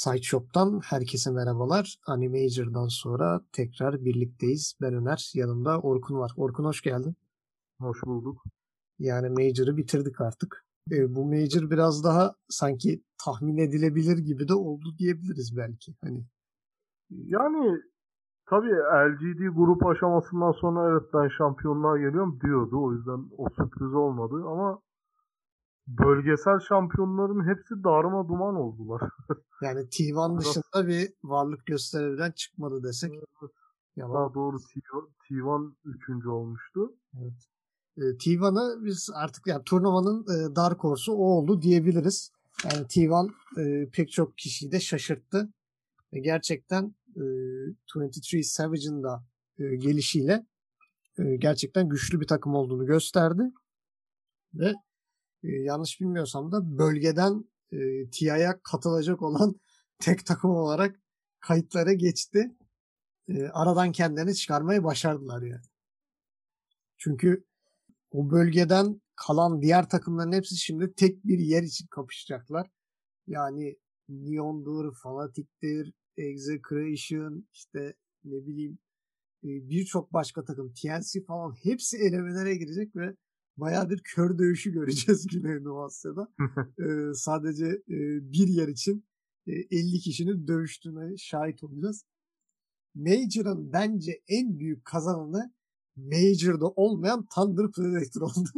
[0.00, 1.96] Sideshop'tan herkese merhabalar.
[2.06, 4.74] Animajor'dan sonra tekrar birlikteyiz.
[4.80, 6.32] Ben Öner, yanımda Orkun var.
[6.36, 7.16] Orkun hoş geldin.
[7.80, 8.42] Hoş bulduk.
[8.98, 10.64] Yani Major'ı bitirdik artık.
[10.92, 15.94] E, bu Major biraz daha sanki tahmin edilebilir gibi de oldu diyebiliriz belki.
[16.04, 16.24] Hani
[17.10, 17.80] yani
[18.46, 18.74] tabii
[19.08, 22.82] LGD grup aşamasından sonra evet ben şampiyonluğa geliyorum diyordu.
[22.82, 24.80] O yüzden o sürpriz olmadı ama
[25.98, 29.00] bölgesel şampiyonların hepsi darma duman oldular.
[29.62, 33.12] yani T1 dışında bir varlık gösterebilen çıkmadı desek.
[33.96, 34.14] Yalan.
[34.14, 36.94] Daha doğru T1 üçüncü olmuştu.
[37.14, 37.46] Evet.
[37.96, 42.32] E, T1'ı biz artık yani turnuvanın e, Dark Horse'u o oldu diyebiliriz.
[42.64, 45.52] Yani T1 e, pek çok kişiyi de şaşırttı.
[46.12, 47.22] Ve gerçekten e,
[47.96, 49.24] 23 Savage'ın da
[49.58, 50.46] e, gelişiyle
[51.18, 53.42] e, gerçekten güçlü bir takım olduğunu gösterdi.
[54.54, 54.74] Ve e,
[55.42, 59.60] yanlış bilmiyorsam da bölgeden e, TIA'ya katılacak olan
[59.98, 61.00] tek takım olarak
[61.40, 62.56] kayıtlara geçti.
[63.28, 65.64] E, aradan kendilerini çıkarmayı başardılar yani.
[66.98, 67.44] Çünkü
[68.10, 72.70] o bölgeden kalan diğer takımların hepsi şimdi tek bir yer için kapışacaklar.
[73.26, 73.76] Yani
[74.08, 78.78] Neon'dur, Fanatic'tir, Execration, işte ne bileyim
[79.42, 83.16] birçok başka takım, TNC falan hepsi elemelere girecek ve
[83.60, 86.28] bayağı bir kör dövüşü göreceğiz Güneydoğu Asya'da.
[86.78, 87.96] ee, sadece e,
[88.32, 89.04] bir yer için
[89.46, 92.04] e, 50 kişinin dövüştüğüne şahit olacağız.
[92.94, 95.52] Major'ın bence en büyük kazananı
[95.96, 98.48] Major'da olmayan Thunder Predator oldu.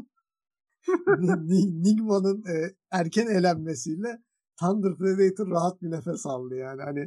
[1.83, 4.23] Nigma'nın e, erken elenmesiyle
[4.61, 6.83] Thunder Predator rahat bir nefes aldı yani.
[6.83, 7.01] Hani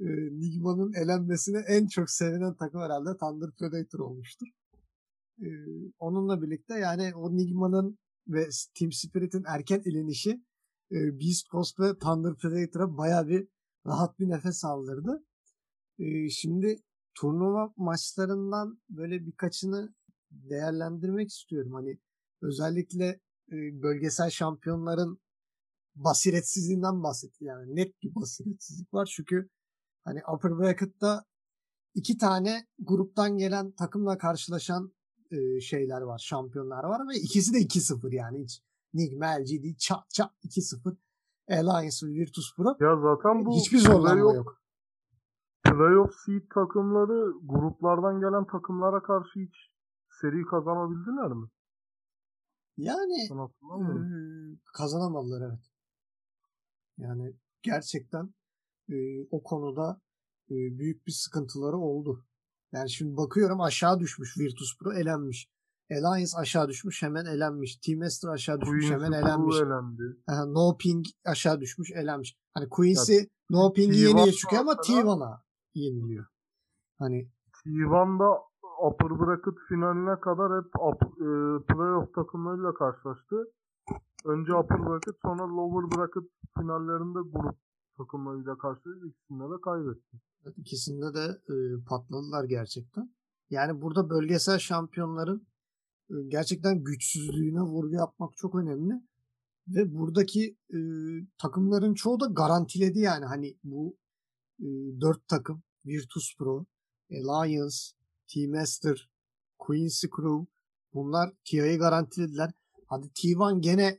[0.00, 0.06] e,
[0.40, 4.48] Nigma'nın elenmesine en çok sevinen takım herhalde Thunder Predator olmuştur.
[5.42, 5.48] E,
[5.98, 7.98] onunla birlikte yani o Nigma'nın
[8.28, 8.48] ve
[8.78, 10.30] Team Spirit'in erken elenişi
[10.92, 13.48] e, Beast Coast ve Thunder Predator'a baya bir
[13.86, 15.24] rahat bir nefes aldırdı.
[15.98, 16.82] E, şimdi
[17.14, 19.94] turnuva maçlarından böyle birkaçını
[20.30, 21.72] değerlendirmek istiyorum.
[21.72, 21.98] Hani
[22.42, 23.06] özellikle
[23.52, 25.20] e, bölgesel şampiyonların
[25.94, 27.44] basiretsizliğinden bahsetti.
[27.44, 29.12] Yani net bir basiretsizlik var.
[29.16, 29.48] Çünkü
[30.04, 31.24] hani upper bracket'ta
[31.94, 34.92] iki tane gruptan gelen takımla karşılaşan
[35.32, 36.18] e, şeyler var.
[36.18, 38.62] Şampiyonlar var ve ikisi de 2-0 yani hiç
[38.94, 40.96] Nigma LGD çat çat 2-0
[41.48, 42.76] Alliance ve Virtus Pro.
[42.80, 44.62] Ya zaten bu hiçbir zorlanma yok
[45.72, 49.70] playoff seed takımları gruplardan gelen takımlara karşı hiç
[50.20, 51.48] seri kazanabildiler mi?
[52.76, 53.28] Yani
[53.80, 55.64] e, kazanamadılar evet.
[56.98, 58.34] Yani gerçekten
[58.88, 60.00] e, o konuda
[60.50, 62.24] e, büyük bir sıkıntıları oldu.
[62.72, 65.48] Yani şimdi bakıyorum aşağı düşmüş Virtus Pro elenmiş.
[65.90, 67.76] Alliance aşağı düşmüş hemen elenmiş.
[67.76, 69.56] Team Master aşağı düşmüş Queen's hemen elenmiş.
[70.28, 72.36] Aha, no Ping aşağı düşmüş elenmiş.
[72.54, 75.42] Hani Quincy ya, No Ping'i yeniye çıkıyor ama T1'a
[75.74, 76.26] yeniliyor.
[76.98, 77.30] Hani
[77.66, 78.42] T1'da
[78.86, 81.28] upper bracket finaline kadar hep up, e,
[81.66, 83.36] playoff takımlarıyla karşılaştı.
[84.24, 87.56] Önce upper bracket sonra lower bracket finallerinde grup
[87.96, 89.06] takımlarıyla karşılaştı.
[89.06, 90.16] İkisinde de kaybetti.
[90.56, 93.14] İkisinde de e, patladılar gerçekten.
[93.50, 95.46] Yani burada bölgesel şampiyonların
[96.10, 98.94] e, gerçekten güçsüzlüğüne vurgu yapmak çok önemli.
[99.68, 100.78] Ve buradaki e,
[101.38, 103.96] takımların çoğu da garantiledi yani hani bu
[104.60, 104.66] e,
[105.00, 106.66] 4 takım Virtus Pro,
[107.10, 107.76] Alliance,
[108.26, 109.10] T-Master,
[109.58, 110.46] Quincy Crew
[110.94, 112.50] bunlar TIA'yı garantilediler.
[112.86, 113.98] Hadi T1 gene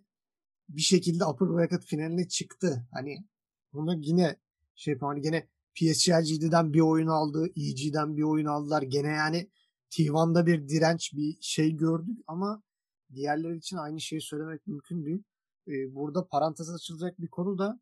[0.69, 2.87] bir şekilde upper bracket finaline çıktı.
[2.91, 3.25] Hani
[3.73, 4.39] bunu yine
[4.75, 7.47] şey hani gene PSG'den bir oyun aldı.
[7.55, 8.81] EG'den bir oyun aldılar.
[8.81, 9.49] Gene yani
[9.89, 12.63] T1'da bir direnç bir şey gördük ama
[13.13, 15.23] diğerleri için aynı şeyi söylemek mümkün değil.
[15.67, 17.79] Ee, burada parantez açılacak bir konu da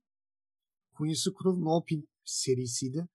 [0.93, 3.07] Quincy Crew No Pin serisiydi.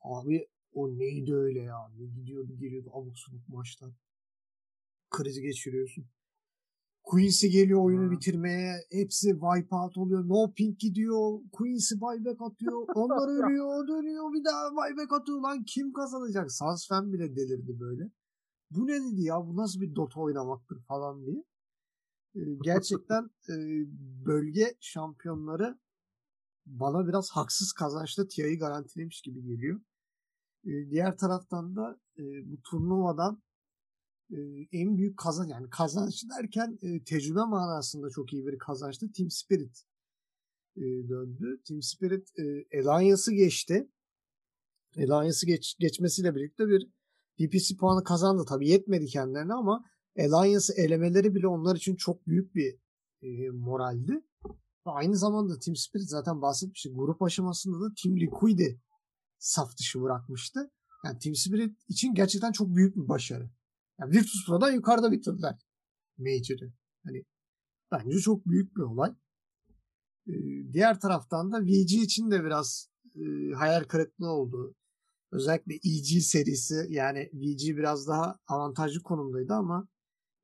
[0.00, 1.88] Abi o neydi öyle ya?
[1.88, 3.90] Ne gidiyordu geliyordu abuk subuk maçlar.
[5.10, 6.06] Krizi geçiriyorsun.
[7.04, 8.74] Quincy geliyor oyunu bitirmeye.
[8.90, 10.28] Hepsi wipe out oluyor.
[10.28, 11.40] No pink gidiyor.
[11.52, 12.86] Quincy buyback atıyor.
[12.94, 14.32] Onlar ölüyor dönüyor.
[14.32, 15.40] Bir daha buyback atıyor.
[15.40, 16.52] Lan kim kazanacak?
[16.52, 18.10] Sansfen bile delirdi böyle.
[18.70, 19.46] Bu ne dedi ya?
[19.46, 21.44] Bu nasıl bir Dota oynamaktır falan diye.
[22.34, 23.54] Ee, gerçekten e,
[24.26, 25.78] bölge şampiyonları
[26.66, 29.80] bana biraz haksız kazançla TIA'yı garantilemiş gibi geliyor.
[30.64, 33.42] E, diğer taraftan da e, bu turnuvadan
[34.72, 39.12] en büyük kazanç yani kazanç derken e, tecrübe manasında çok iyi bir kazançtı.
[39.12, 39.84] Team Spirit
[40.76, 41.62] e, döndü.
[41.68, 43.88] Team Spirit e, Alliance'ı geçti.
[44.98, 46.88] Alliance'ı geç, geçmesiyle birlikte bir
[47.40, 48.44] DPC puanı kazandı.
[48.48, 49.84] Tabii yetmedi kendilerine ama
[50.18, 52.78] Alliance'ı elemeleri bile onlar için çok büyük bir
[53.22, 54.24] e, moraldi.
[54.84, 56.96] Aynı zamanda Team Spirit zaten bahsetmiştik.
[56.96, 58.80] Grup aşamasında da Team Liquid'i
[59.38, 60.70] saf dışı bırakmıştı.
[61.04, 63.50] Yani Team Spirit için gerçekten çok büyük bir başarı.
[64.00, 65.58] Yani Virtus Pro'dan yukarıda bitirdiler
[66.18, 66.72] Major'ı.
[67.04, 67.24] Hani
[67.92, 69.14] bence çok büyük bir olay.
[70.28, 70.32] Ee,
[70.72, 74.74] diğer taraftan da VG için de biraz e, hayal kırıklığı oldu.
[75.32, 79.88] Özellikle EG serisi yani VG biraz daha avantajlı konumdaydı ama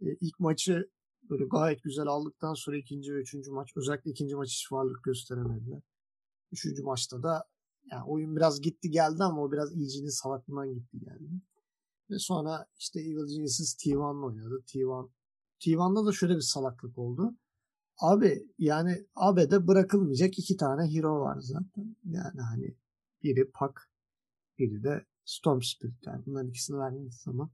[0.00, 0.90] e, ilk maçı
[1.30, 5.82] böyle gayet güzel aldıktan sonra ikinci ve üçüncü maç özellikle ikinci maç hiç varlık gösteremediler.
[6.52, 7.44] Üçüncü maçta da
[7.92, 11.30] yani oyun biraz gitti geldi ama o biraz EG'nin salaklığından gitti geldi.
[12.10, 14.62] Ve sonra işte Evil Geniuses T1'la oynadı.
[14.66, 15.10] T1
[15.60, 17.34] T1'da da şöyle bir salaklık oldu.
[17.98, 21.96] Abi yani AB'de bırakılmayacak iki tane hero var zaten.
[22.04, 22.76] Yani hani
[23.22, 23.90] biri Pak,
[24.58, 26.06] biri de Storm Spirit.
[26.06, 27.50] Yani bunların ikisini verdiğiniz zaman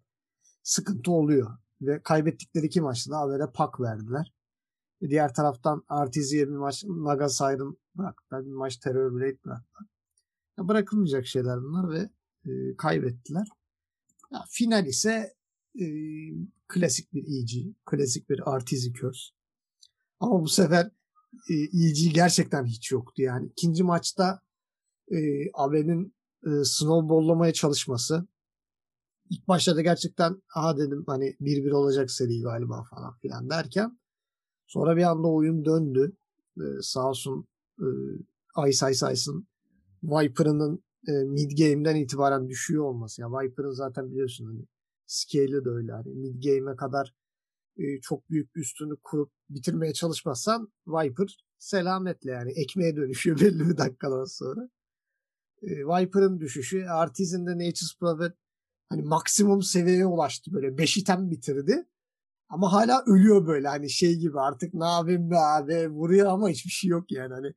[0.62, 1.58] sıkıntı oluyor.
[1.80, 4.32] Ve kaybettikleri iki maçta da AB'de Pak verdiler.
[5.02, 8.46] Ve diğer taraftan RTZ'ye bir maç Naga Siren bıraktılar.
[8.46, 9.86] Bir maç Terror Blade bıraktılar.
[10.58, 12.10] Ya bırakılmayacak şeyler bunlar ve
[12.50, 13.48] e, kaybettiler.
[14.32, 15.34] Ya, final ise
[15.80, 15.84] e,
[16.68, 19.32] klasik bir EG, klasik bir RTZ Curse.
[20.20, 20.90] Ama bu sefer
[21.50, 23.46] e, EG gerçekten hiç yoktu yani.
[23.46, 24.40] İkinci maçta
[25.12, 25.16] e,
[25.54, 26.14] Abe'nin
[26.46, 28.26] e, snowballlamaya çalışması.
[29.30, 33.98] İlk başta da gerçekten aha dedim hani 1-1 olacak seri galiba falan filan derken
[34.66, 36.16] sonra bir anda oyun döndü.
[36.56, 37.46] E, sağ olsun
[37.80, 37.86] e,
[38.68, 39.46] Ice Ice Ice'ın
[40.02, 43.20] Viper'ının e, mid game'den itibaren düşüyor olması.
[43.20, 44.66] Yani Viper'ın zaten biliyorsun hani
[45.06, 45.92] scale'i de öyle.
[45.92, 47.14] Hani mid game'e kadar
[47.76, 54.24] e, çok büyük üstünü kurup bitirmeye çalışmazsan Viper selametle yani ekmeğe dönüşüyor belli bir dakikadan
[54.24, 54.68] sonra.
[55.62, 58.32] E, Viper'ın düşüşü Artisan'da Nature's Prophet
[58.88, 61.86] hani maksimum seviyeye ulaştı böyle 5 item bitirdi.
[62.48, 66.70] Ama hala ölüyor böyle hani şey gibi artık ne yapayım be abi vuruyor ama hiçbir
[66.70, 67.52] şey yok yani hani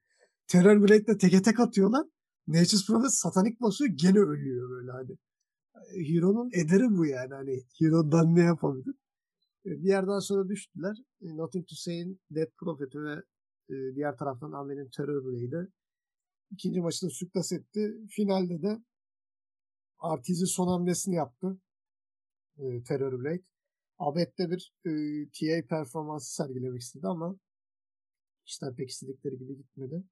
[0.47, 2.05] Terror Blade'le teke tek atıyorlar.
[2.49, 5.17] Nature's Prophet satanik basıyor gene ölüyor böyle hani.
[6.07, 8.95] Hero'nun ederi bu yani hani Hero'dan ne yapabilir?
[9.65, 10.97] E, bir yerden sonra düştüler.
[11.21, 13.13] E, Nothing to Say'in Dead Prophet'i ve
[13.69, 15.67] e, diğer taraftan Ame'nin Terror Blade'i
[16.51, 17.97] ikinci maçını süklas etti.
[18.09, 18.83] Finalde de
[19.99, 21.57] Artiz'i son hamlesini yaptı.
[22.87, 23.43] Terror Blade.
[23.97, 24.91] Abed'de bir e,
[25.29, 27.39] TA performansı sergilemek istedi ama
[28.45, 30.03] işler pek istedikleri gibi gitmedi.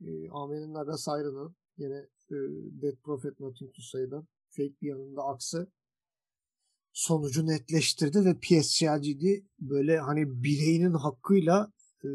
[0.00, 1.96] E, Ame'nin Naga Siren'ı yine
[2.30, 2.36] e,
[2.82, 5.72] Dead Prophet Nothing to Say'dan fake bir yanında aksı
[6.92, 11.72] sonucu netleştirdi ve PSG'de böyle hani bireyin hakkıyla
[12.04, 12.08] e,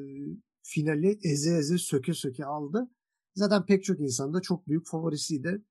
[0.64, 2.92] finali eze eze söke söke aldı.
[3.36, 5.64] Zaten pek çok insan da çok büyük favorisiydi.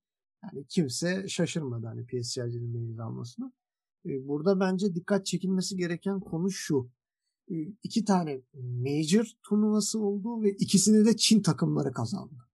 [0.43, 3.51] Yani kimse şaşırmadı hani PSG'nin meyil almasına.
[4.05, 6.91] E, burada bence dikkat çekilmesi gereken konu şu.
[7.51, 12.50] E, iki tane major turnuvası oldu ve ikisini de Çin takımları kazandı.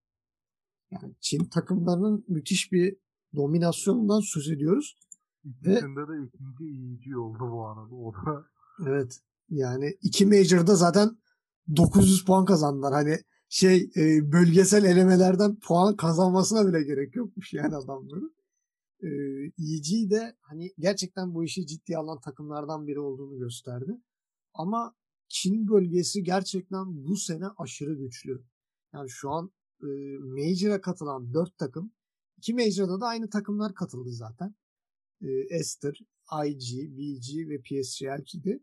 [0.92, 2.98] Yani Çin takımlarının müthiş bir
[3.36, 4.98] dominasyonundan söz ediyoruz.
[5.44, 7.95] İkisinde Ve, de ikinci iyici oldu bu arada.
[7.95, 8.45] O da...
[8.88, 9.19] Evet.
[9.50, 11.17] Yani iki Major'da zaten
[11.75, 12.94] 900 puan kazandılar.
[12.94, 13.17] Hani
[13.50, 18.36] şey e, bölgesel elemelerden puan kazanmasına bile gerek yokmuş yani adamların.
[19.03, 19.08] E,
[19.58, 24.01] EG de hani gerçekten bu işi ciddi alan takımlardan biri olduğunu gösterdi.
[24.53, 24.96] Ama
[25.29, 28.44] Çin bölgesi gerçekten bu sene aşırı güçlü.
[28.94, 29.88] Yani şu an e,
[30.19, 31.91] Major'a katılan 4 takım.
[32.38, 34.55] iki Major'da da aynı takımlar katıldı zaten
[35.22, 36.00] e, Esther,
[36.46, 38.60] IG, BG ve PSG'di.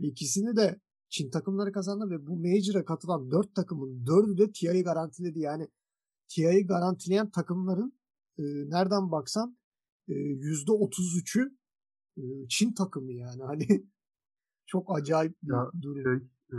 [0.00, 4.82] Ve ikisini de Çin takımları kazandı ve bu Major'a katılan 4 takımın 4'ü de TI'yi
[4.82, 5.40] garantiledi.
[5.40, 5.68] Yani
[6.28, 7.98] TI'yi garantileyen takımların
[8.38, 9.58] e, nereden baksan
[10.08, 11.56] e, %33'ü
[12.16, 13.42] e, Çin takımı yani.
[13.42, 13.66] Hani
[14.66, 16.02] çok acayip bir ya, durum.
[16.02, 16.58] Şey, e,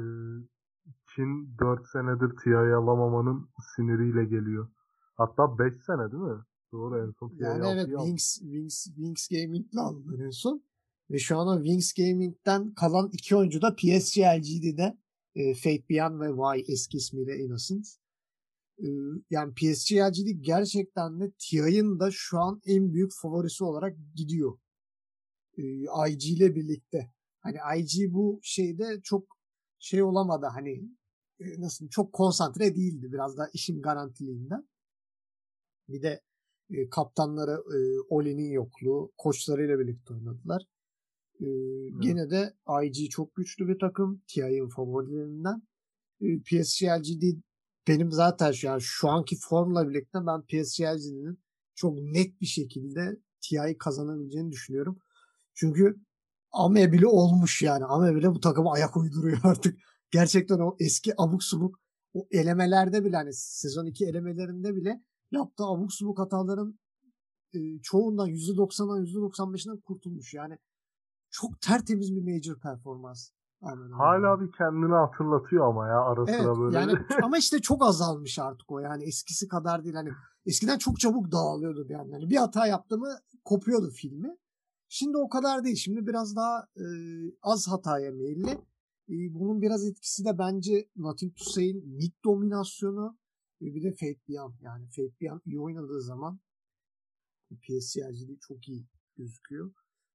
[1.15, 4.67] Çin 4 senedir TI'yi alamamanın siniriyle geliyor.
[5.15, 6.43] Hatta 5 sene değil mi?
[6.71, 10.63] Doğru en son Yani evet Wings, Wings, Wings Gaming'le aldılar en son.
[11.11, 14.97] Ve şu an o Wings Gaming'den kalan iki oyuncu da PSG LGD'de
[15.35, 17.87] e, Fate Beyond ve Y eski ismiyle Innocent.
[18.79, 18.87] E,
[19.29, 24.57] yani PSG LGD gerçekten de TI'nin da şu an en büyük favorisi olarak gidiyor.
[25.57, 25.63] E,
[26.09, 27.11] IG ile birlikte.
[27.39, 29.37] Hani IG bu şeyde çok
[29.83, 30.89] şey olamadı hani
[31.39, 34.67] e, nasıl çok konsantre değildi biraz da işin garantiliğinden.
[35.89, 36.21] Bir de
[36.69, 40.63] e, kaptanları e, Oli'nin yokluğu koçlarıyla birlikte oynadılar.
[41.39, 41.47] E,
[41.99, 44.21] Gene de IG çok güçlü bir takım.
[44.27, 45.61] TI'nin favorilerinden.
[46.21, 47.23] E, PSGLGD
[47.87, 51.39] benim zaten şu, yani şu anki formla birlikte ben PSGLGD'nin
[51.75, 54.99] çok net bir şekilde TI'yi kazanabileceğini düşünüyorum.
[55.53, 55.95] Çünkü
[56.53, 57.85] Ame bile olmuş yani.
[57.85, 59.79] Ame bile bu takıma ayak uyduruyor artık.
[60.11, 61.79] Gerçekten o eski abuk subuk
[62.13, 66.79] o elemelerde bile hani sezon 2 elemelerinde bile yaptığı abuk subuk hataların
[67.53, 70.33] e, çoğundan %90'dan %95'inden kurtulmuş.
[70.33, 70.57] Yani
[71.31, 73.29] çok tertemiz bir major performans.
[73.61, 76.77] Aynen Hala bir kendini hatırlatıyor ama ya ara evet, sıra böyle.
[76.77, 76.93] Yani,
[77.23, 79.95] ama işte çok azalmış artık o yani eskisi kadar değil.
[79.95, 80.09] Hani
[80.45, 82.13] eskiden çok çabuk dağılıyordu bir yandan.
[82.13, 83.09] Yani bir hata yaptı mı
[83.45, 84.37] kopuyordu filmi.
[84.95, 85.75] Şimdi o kadar değil.
[85.75, 86.85] Şimdi biraz daha e,
[87.41, 88.49] az hataya meyilli.
[89.09, 93.17] E, bunun biraz etkisi de bence Nothing to Say'in mid dominasyonu
[93.61, 94.53] ve bir de Fate Beyond.
[94.61, 96.39] Yani Fate Beyond iyi oynadığı zaman
[97.51, 99.73] PSC'ciliği çok iyi gözüküyor.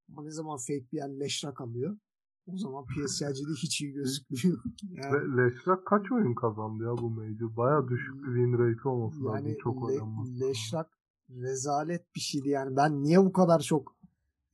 [0.08, 1.99] Ama ne zaman Fate Beyond leşrak alıyor
[2.47, 4.58] o zaman PSG'de hiç iyi gözükmüyor.
[4.90, 7.56] Yani, Ve Leşrak kaç oyun kazandı ya bu Major?
[7.56, 9.56] Baya düşük bir win rate olması yani lazım.
[9.62, 10.99] Çok Le- Leşrak
[11.30, 12.76] rezalet bir şeydi yani.
[12.76, 13.98] Ben niye bu kadar çok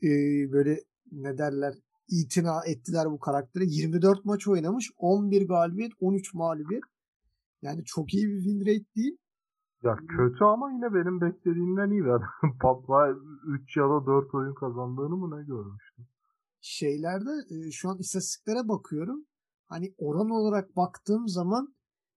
[0.04, 0.08] e,
[0.52, 0.80] böyle
[1.12, 1.74] ne derler
[2.08, 3.64] itina ettiler bu karaktere.
[3.64, 4.90] 24 maç oynamış.
[4.96, 6.82] 11 galibiyet, 13 mağlubiyet.
[7.62, 9.16] Yani çok iyi bir win rate değil.
[9.82, 12.02] Ya kötü ama yine benim beklediğimden iyi.
[12.60, 13.14] Patla
[13.46, 16.06] 3 ya da 4 oyun kazandığını mı ne görmüştüm?
[16.64, 19.26] şeylerde e, şu an istatistiklere bakıyorum.
[19.66, 21.74] Hani oran olarak baktığım zaman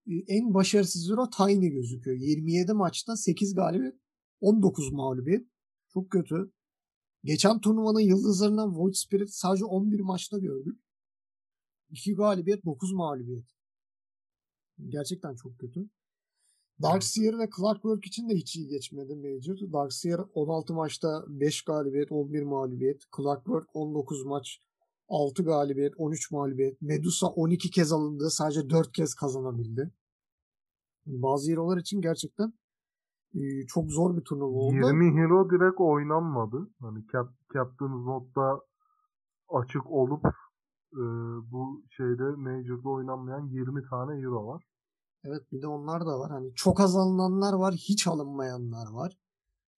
[0.08, 2.18] e, en başarısız Euro Tiny gözüküyor.
[2.18, 3.96] 27 maçta 8 galibiyet,
[4.42, 5.48] 19 mağlubiyet.
[5.94, 6.52] Çok kötü.
[7.24, 10.80] Geçen turnuvanın yıldızlarından Void Spirit sadece 11 maçta gördük.
[11.90, 13.46] 2 galibiyet, 9 mağlubiyet.
[14.90, 15.90] Gerçekten çok kötü.
[16.82, 19.74] Darkseer ve Clockwork için de hiç iyi geçmedi Major.
[19.74, 23.02] Darkseer 16 maçta 5 galibiyet, 11 mağlubiyet.
[23.18, 24.60] Clockwork 19 maç,
[25.08, 26.82] 6 galibiyet, 13 mağlubiyet.
[26.82, 29.92] Medusa 12 kez alındı, sadece 4 kez kazanabildi.
[31.06, 32.54] Bazı hero'lar için gerçekten
[33.68, 34.76] çok zor bir turnuva oldu.
[34.76, 36.70] 20 hero direkt oynanmadı.
[36.80, 38.62] Hani Cap Captain's Note'da
[39.50, 40.26] açık olup
[40.94, 41.04] e,
[41.52, 44.64] bu şeyde Major'da oynanmayan 20 tane hero var.
[45.24, 46.32] Evet bir de onlar da var.
[46.32, 49.18] Hani çok az alınanlar var, hiç alınmayanlar var.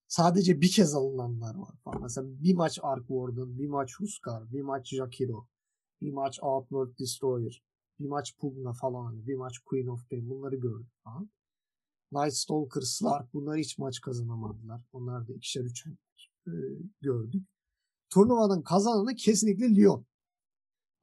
[0.08, 2.02] Sadece bir kez alınanlar var falan.
[2.02, 5.48] Mesela bir maç Ark Warden, bir maç Huskar, bir maç Jakiro,
[6.02, 7.64] bir maç Outworld Destroyer,
[8.00, 11.30] bir maç Pugna falan bir maç Queen of Pain bunları gördük falan.
[12.12, 14.82] Night Stalker, Slark bunlar hiç maç kazanamadılar.
[14.94, 15.94] Onlar da ikişer üçer
[16.48, 16.54] e,
[17.02, 17.44] gördük.
[18.10, 20.06] Turnuvanın kazananı kesinlikle Lyon.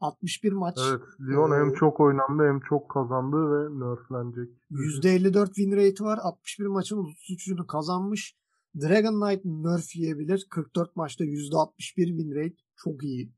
[0.00, 0.78] 61 maç.
[0.90, 1.00] Evet.
[1.20, 4.56] Lyon ee, hem çok oynandı hem çok kazandı ve nerflenecek.
[4.70, 6.18] %54 win rate var.
[6.22, 8.36] 61 maçın 33'ünü kazanmış.
[8.80, 10.46] Dragon Knight nerf yiyebilir.
[10.50, 12.56] 44 maçta %61 win rate.
[12.76, 13.32] Çok iyi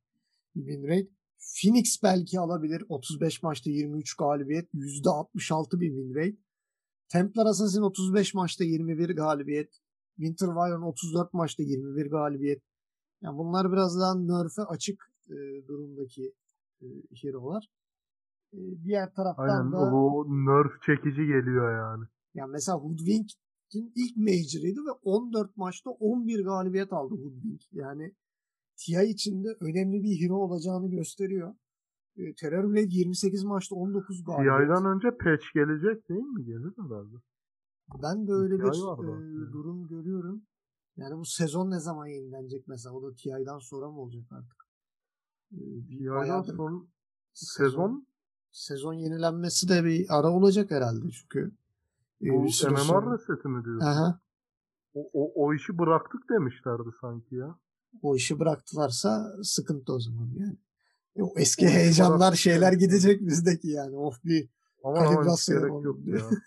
[0.54, 1.08] win rate.
[1.38, 2.84] Phoenix belki alabilir.
[2.88, 4.74] 35 maçta 23 galibiyet.
[4.74, 6.36] %66 bir win rate.
[7.08, 9.70] Templar Assassin 35 maçta 21 galibiyet.
[10.16, 12.62] Winter Wyvern 34 maçta 21 galibiyet.
[13.22, 16.34] Yani bunlar biraz daha nerf'e açık e, durumdaki
[16.82, 16.86] e,
[17.22, 17.68] hero'lar.
[18.52, 22.04] E, diğer taraftan Aynen, da bu nerf çekici geliyor yani.
[22.34, 27.62] Yani mesela Hoodwink'in ilk major'ıydı ve 14 maçta 11 galibiyet aldı Hoodwink.
[27.72, 28.14] Yani
[28.76, 31.54] TI içinde önemli bir hero olacağını gösteriyor.
[32.18, 34.58] E, Terrorblade 28 maçta 19 galibiyet.
[34.58, 36.44] TI'den önce patch gelecek değil mi?
[36.44, 37.16] Gelir herhalde.
[38.02, 40.42] Ben de öyle bir e, durum görüyorum.
[40.96, 42.94] Yani bu sezon ne zaman yenilenecek mesela?
[42.94, 44.68] O da TI'den sonra mı olacak artık?
[45.88, 46.88] Yardan son
[47.32, 48.06] sezon
[48.50, 51.52] sezon yenilenmesi de bir ara olacak herhalde çünkü.
[52.20, 53.14] Bu e, MMR sonra...
[53.14, 53.86] reseti mi diyorsun?
[53.86, 54.20] Aha.
[54.94, 57.58] O, o, o işi bıraktık demişlerdi sanki ya.
[58.02, 60.56] O işi bıraktılarsa sıkıntı o zaman yani.
[61.22, 63.96] O eski o heyecanlar şeyler gidecek bizdeki yani.
[63.96, 64.48] Of bir
[64.84, 66.30] ama kalibrasyon yok ya.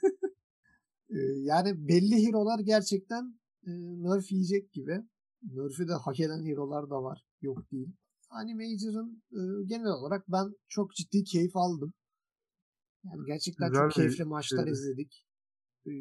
[1.09, 3.71] E, yani belli hero'lar gerçekten e,
[4.03, 5.01] nerf yiyecek gibi.
[5.43, 7.25] Nerf'ü de hak eden hero'lar da var.
[7.41, 7.89] Yok değil.
[8.29, 11.93] Animator'ın e, genel olarak ben çok ciddi keyif aldım.
[13.03, 14.71] Yani gerçekten Güzel çok keyifli maçlar şey.
[14.71, 15.25] izledik.
[15.85, 15.91] E,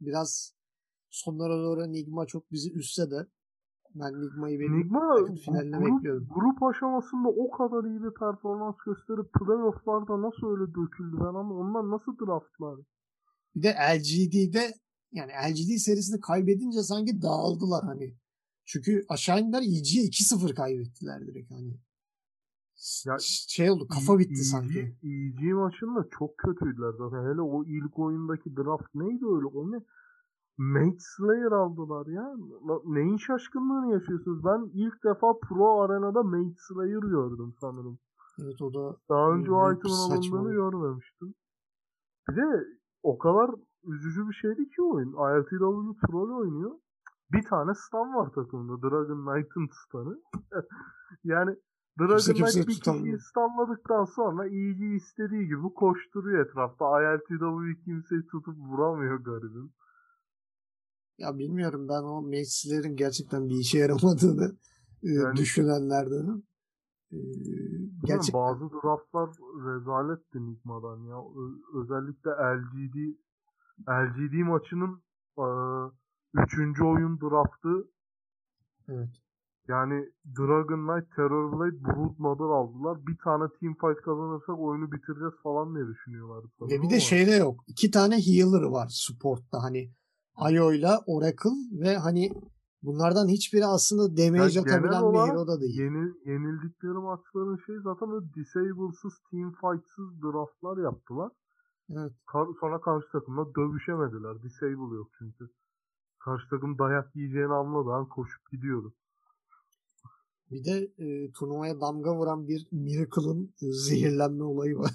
[0.00, 0.52] biraz
[1.10, 3.26] sonlara doğru Nigma çok bizi üstse de
[4.00, 6.28] ben Nigma'yı benim Nigma finaline grup, bekliyorum.
[6.34, 11.90] Grup aşamasında o kadar iyi bir performans gösterip playofflarda nasıl öyle döküldü ben ama onlar
[11.90, 12.78] nasıl draftlar?
[13.56, 14.74] Bir de LGD'de
[15.12, 18.14] yani LGD serisini kaybedince sanki dağıldılar hani.
[18.64, 21.74] Çünkü aşağı indiler EG'ye 2-0 kaybettiler direkt hani.
[23.06, 23.16] Ya,
[23.48, 24.96] şey oldu kafa e, bitti EG, sanki.
[25.02, 27.30] EG maçında çok kötüydüler zaten.
[27.30, 29.46] Hele o ilk oyundaki draft neydi öyle?
[29.46, 29.76] O ne?
[30.58, 32.34] Mate Slayer aldılar ya.
[32.84, 34.44] Neyin şaşkınlığını yaşıyorsunuz?
[34.44, 37.98] Ben ilk defa Pro Arena'da Mate Slayer gördüm sanırım.
[38.42, 41.34] Evet o da daha önce o item'ın alındığını görmemiştim.
[42.28, 42.66] Bir de
[43.02, 43.50] o kadar
[43.84, 45.12] üzücü bir şeydi ki oyun.
[45.12, 46.72] ILTW troll oynuyor
[47.32, 48.82] bir tane stan var takımda.
[48.82, 50.20] Dragon Knight'ın stanı.
[51.24, 51.56] yani
[52.00, 56.84] Dragon Kimse Knight bir kişiyi stunladıktan sonra iyice istediği gibi koşturuyor etrafta.
[57.02, 59.70] ILTW kimseyi tutup vuramıyor garibim.
[61.18, 64.56] Ya bilmiyorum ben o meclislerin gerçekten bir işe yaramadığını
[65.02, 66.42] e, Yani- düşünenlerdenim.
[67.12, 67.16] E,
[68.04, 68.40] Gerçekten.
[68.40, 69.28] Bazı draftlar
[69.66, 71.16] rezaletti Nigma'dan ya.
[71.16, 72.96] Ö- özellikle LGD
[73.88, 75.02] LGD maçının
[75.38, 75.46] e,
[76.44, 77.88] üçüncü oyun draftı
[78.88, 79.08] evet.
[79.68, 79.94] yani
[80.38, 83.06] Dragon Knight, Terror Blade, Brood Mother aldılar.
[83.06, 86.48] Bir tane team fight kazanırsak oyunu bitireceğiz falan diye düşünüyorlardı.
[86.60, 87.60] Ve bir de ama şeyde yok.
[87.66, 89.90] İki tane healer var support'ta hani
[90.36, 92.30] Ayo'yla Oracle ve hani
[92.82, 95.78] bunlardan hiçbiri aslında damage Yani atabilen bir hero da değil.
[95.78, 101.32] Yeni, yenildikleri maçların şey zaten böyle disablesız, team fightsız draftlar yaptılar.
[101.90, 102.12] Evet.
[102.26, 104.42] Kar- sonra karşı takımla dövüşemediler.
[104.42, 105.48] Disable yok çünkü.
[106.18, 108.94] Karşı takım dayak yiyeceğini anladı an koşup gidiyordu.
[110.50, 114.94] Bir de e, turnuvaya damga vuran bir Miracle'ın zehirlenme olayı var.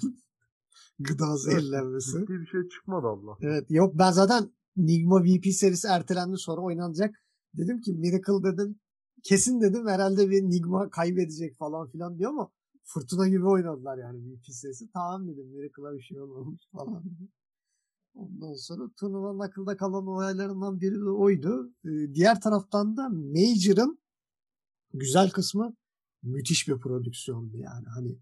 [1.00, 2.18] Gıda zehirlenmesi.
[2.18, 3.36] Ciddi bir şey çıkmadı Allah.
[3.40, 7.22] Evet yok ben zaten Nigma VP serisi ertelendi sonra oynanacak.
[7.54, 8.80] Dedim ki Miracle dedim
[9.22, 12.50] kesin dedim herhalde bir Nigma kaybedecek falan filan diyor ama
[12.84, 14.90] fırtına gibi oynadılar yani VP serisi.
[14.92, 17.04] Tamam dedim Miracle'a bir şey olmamış falan.
[18.14, 21.72] Ondan sonra turnuvanın akılda kalan olaylarından biri de oydu.
[21.84, 23.98] Ee, diğer taraftan da Major'ın
[24.94, 25.74] güzel kısmı
[26.22, 27.86] müthiş bir prodüksiyondu yani.
[27.94, 28.18] Hani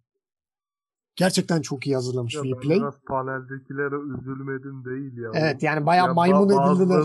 [1.21, 2.79] gerçekten çok iyi hazırlamış Ya replay.
[2.79, 5.31] biraz paneldekilere üzülmedim değil ya.
[5.35, 7.05] Evet yani bayağı Ya maymun edildiler.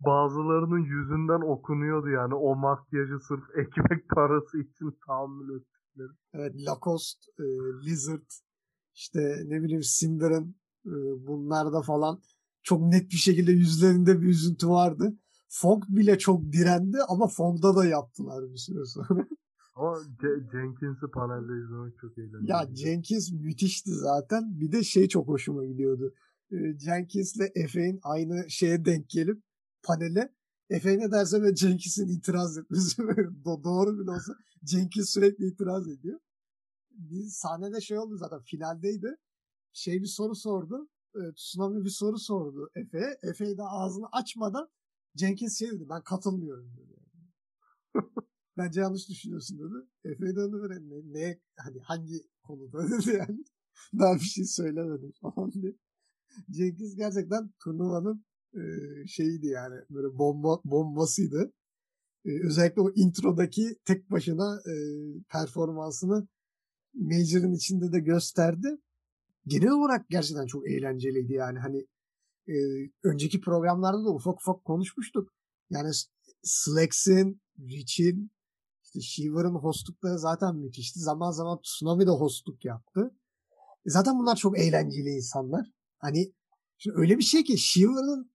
[0.00, 6.12] Bazılarının, yüzünden okunuyordu yani o makyajı sırf ekmek parası için tahammül ettikleri.
[6.32, 7.44] Evet, Lacoste, e,
[7.84, 8.30] Lizard,
[8.94, 10.94] işte ne bileyim Cinder'ın e,
[11.26, 12.20] bunlarda falan
[12.62, 15.14] çok net bir şekilde yüzlerinde bir üzüntü vardı.
[15.48, 19.26] Fog bile çok direndi ama Fog'da da yaptılar bir süre sonra.
[20.20, 22.50] Ce- Jenkins'i panelde izlemek çok eğlenceli.
[22.50, 24.60] ya Jenkins müthişti zaten.
[24.60, 26.14] Bir de şey çok hoşuma gidiyordu.
[26.52, 29.42] E, Jenkins'le Efe'nin aynı şeye denk gelip
[29.82, 30.34] panele
[30.70, 33.02] Efe ne derse ve Jenkins'in itiraz etmesi.
[33.44, 34.32] Do- doğru bile olsa
[34.66, 36.20] Jenkins sürekli itiraz ediyor.
[36.90, 39.16] Bir sahnede şey oldu zaten finaldeydi.
[39.72, 40.88] Şey bir soru sordu.
[41.14, 43.18] E, Tsunami bir soru sordu Efe'ye.
[43.22, 44.68] Efe de ağzını açmadan
[45.14, 47.00] Jenkins şey dedi ben katılmıyorum dedi.
[48.60, 49.88] Bence yanlış düşünüyorsun dedi.
[50.04, 53.44] Efe de onu böyle ne, neye hani hangi konuda dedi yani.
[53.98, 55.72] Daha bir şey söylemedim falan diye.
[56.48, 58.60] Jenkins gerçekten turnuvanın e,
[59.06, 61.52] şeyiydi yani böyle bomba bombasıydı.
[62.24, 64.74] E, özellikle o introdaki tek başına e,
[65.28, 66.28] performansını
[66.94, 68.68] Major'ın içinde de gösterdi.
[69.46, 71.86] Genel olarak gerçekten çok eğlenceliydi yani hani
[72.48, 72.54] e,
[73.04, 75.32] önceki programlarda da ufak ufak konuşmuştuk.
[75.70, 75.90] Yani
[76.42, 78.30] Slex'in, Rich'in,
[78.94, 81.00] işte Shiver'ın hostlukları zaten müthişti.
[81.00, 83.14] Zaman zaman Tsunami de hostluk yaptı.
[83.86, 85.66] E, zaten bunlar çok eğlenceli insanlar.
[85.98, 86.32] Hani
[86.78, 88.30] şimdi öyle bir şey ki Shiver'ın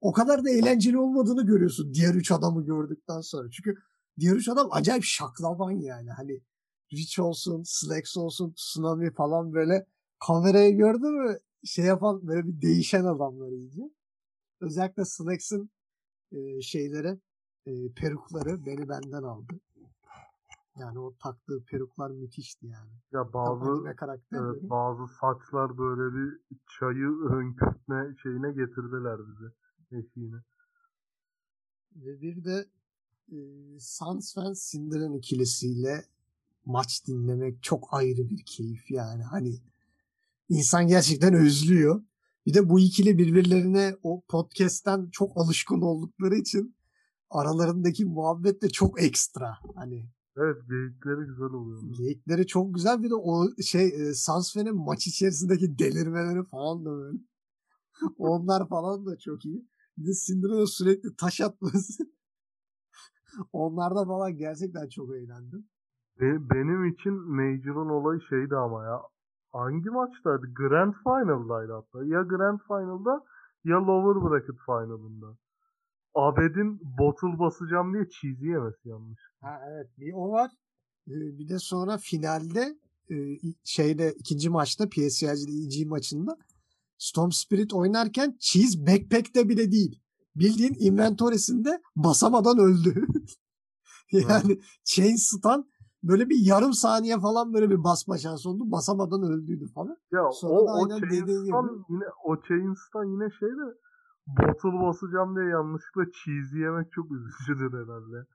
[0.00, 3.50] o kadar da eğlenceli olmadığını görüyorsun diğer üç adamı gördükten sonra.
[3.50, 3.74] Çünkü
[4.18, 6.10] diğer üç adam acayip şaklaban yani.
[6.10, 6.40] Hani
[6.92, 9.86] Rich olsun, Slex olsun, Tsunami falan böyle
[10.18, 13.82] kamerayı gördü mü şey yapan böyle bir değişen adamlar iyice.
[14.60, 15.70] Özellikle Slex'in
[16.32, 17.18] e, şeyleri,
[17.66, 19.60] e, perukları beni benden aldı.
[20.76, 22.92] Yani o taktığı peruklar müthişti yani.
[23.12, 23.88] Ya bazı
[24.32, 26.40] evet, bazı saçlar böyle bir
[26.78, 29.52] çayı hönkürtme şeyine getirdiler bize.
[29.90, 30.36] Eşiğine.
[31.96, 32.66] Ve bir de
[33.32, 33.38] e,
[33.78, 36.04] Sans ve Cinder'ın ikilisiyle
[36.64, 39.22] maç dinlemek çok ayrı bir keyif yani.
[39.22, 39.60] Hani
[40.48, 42.02] insan gerçekten özlüyor.
[42.46, 46.76] Bir de bu ikili birbirlerine o podcast'ten çok alışkın oldukları için
[47.30, 49.58] aralarındaki muhabbet de çok ekstra.
[49.74, 50.08] Hani
[50.40, 51.82] Evet geyikleri güzel oluyor.
[51.98, 53.02] geyikleri çok güzel.
[53.02, 57.18] Bir de o şey e, Sansfe'nin maç içerisindeki delirmeleri falan da böyle.
[58.18, 59.68] Onlar falan da çok iyi.
[59.98, 62.02] Bir de Cinder'ın sürekli taş atması.
[63.52, 65.68] Onlarda falan gerçekten çok eğlendim.
[66.20, 69.00] Be- benim için Major'ın olayı şeydi ama ya.
[69.52, 70.54] Hangi maçtaydı?
[70.54, 72.04] Grand Final'daydı hatta.
[72.04, 73.24] Ya Grand Final'da
[73.64, 75.36] ya Lower Bracket Final'ında.
[76.14, 79.29] Abed'in bottle basacağım diye cheesy yemesi yanlış.
[79.40, 80.50] Ha evet bir o var.
[81.08, 82.78] Ee, bir de sonra finalde
[83.10, 83.14] e,
[83.64, 86.36] şeyde ikinci maçta PSG'de EG maçında
[86.98, 90.02] Storm Spirit oynarken Cheese backpack'te bile değil.
[90.36, 93.06] Bildiğin inventory'sinde basamadan öldü.
[94.12, 95.70] yani Chain Stun
[96.02, 98.70] böyle bir yarım saniye falan böyle bir basma şansı oldu.
[98.70, 99.96] Basamadan öldüydü falan.
[100.12, 103.66] Ya Sonra o, da o aynen dediğin Chains'tan yine o Chains'tan yine şey de
[104.26, 108.26] bottle basacağım diye yanlışlıkla cheesy yemek çok üzücüdür herhalde.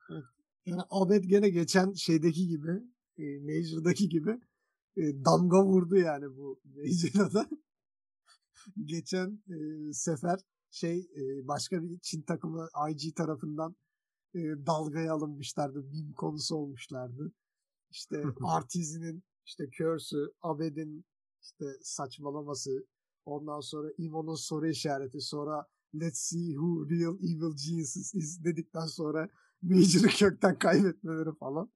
[0.69, 2.83] Yani Abed gene geçen şeydeki gibi
[3.17, 4.39] e, Major'daki gibi
[4.97, 7.49] e, damga vurdu yani bu Major'da da.
[8.85, 13.75] Geçen e, sefer şey e, başka bir Çin takımı IG tarafından
[14.33, 15.83] e, dalgaya alınmışlardı.
[15.83, 17.31] Meme konusu olmuşlardı.
[17.89, 21.05] İşte Artizi'nin işte Curse'ü, Abed'in
[21.41, 22.87] işte saçmalaması,
[23.25, 29.29] ondan sonra Imo'nun soru işareti, sonra Let's see who real evil geniuses is dedikten sonra
[29.69, 31.71] Major'ı kökten kaybetmeleri falan.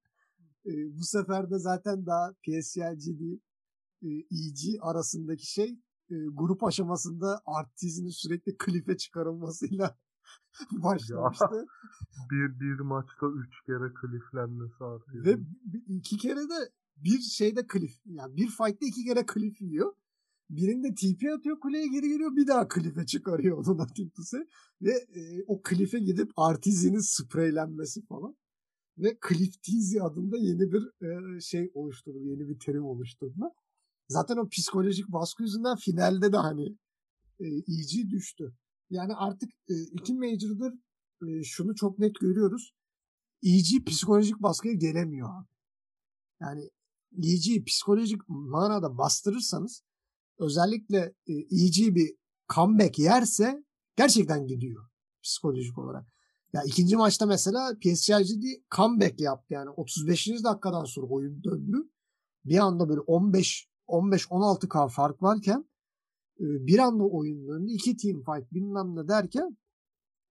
[0.66, 3.42] E, bu sefer de zaten daha PSLG değil
[4.02, 5.70] e, EG arasındaki şey
[6.10, 9.98] e, grup aşamasında Artiz'in sürekli klife çıkarılmasıyla
[10.72, 11.66] başlamıştı.
[12.32, 15.26] bir, bir maçta üç kere kliflenmesi artıyor.
[15.26, 15.40] Ve
[15.88, 19.94] iki kere de bir şeyde klif yani bir fight'ta iki kere klif yiyor.
[20.50, 24.12] Birinde TP atıyor kuleye geri geliyor bir daha klife çıkarıyor onu Nothing.
[24.82, 28.36] Ve e, o klife gidip Artizi'nin spreylenmesi falan.
[28.98, 32.20] Ve Cliff Teasy adında yeni bir e, şey oluşturdu.
[32.20, 33.52] Yeni bir terim oluşturdular.
[34.08, 36.78] Zaten o psikolojik baskı yüzünden finalde de hani
[37.40, 38.54] e, EG düştü.
[38.90, 40.74] Yani artık e, iki Major'dır
[41.28, 42.74] e, şunu çok net görüyoruz.
[43.44, 45.48] EG psikolojik baskıya gelemiyor abi.
[46.42, 46.70] Yani
[47.18, 49.84] EG psikolojik manada bastırırsanız
[50.40, 52.16] özellikle e, EG bir
[52.56, 53.64] comeback yerse
[53.96, 54.86] gerçekten gidiyor
[55.24, 56.08] psikolojik olarak.
[56.54, 58.12] Ya ikinci maçta mesela PSG
[58.76, 60.28] comeback yaptı yani 35.
[60.44, 61.90] dakikadan sonra oyun döndü.
[62.46, 65.66] Bir anda böyle 15 15-16k fark varken
[66.40, 67.72] e, bir anda oyun döndü.
[67.72, 69.58] iki team fight bilmem ne derken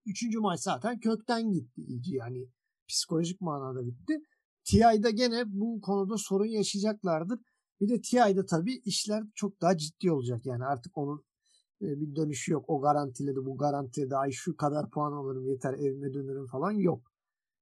[0.05, 2.47] üçüncü maç zaten kökten gitti iyice yani
[2.87, 4.21] psikolojik manada bitti.
[4.63, 7.39] TI'de gene bu konuda sorun yaşayacaklardır.
[7.81, 11.23] Bir de TI'de tabii işler çok daha ciddi olacak yani artık onun
[11.81, 12.65] e, bir dönüşü yok.
[12.67, 17.11] O garantiledi bu garantiledi ay şu kadar puan alırım yeter evime dönerim falan yok.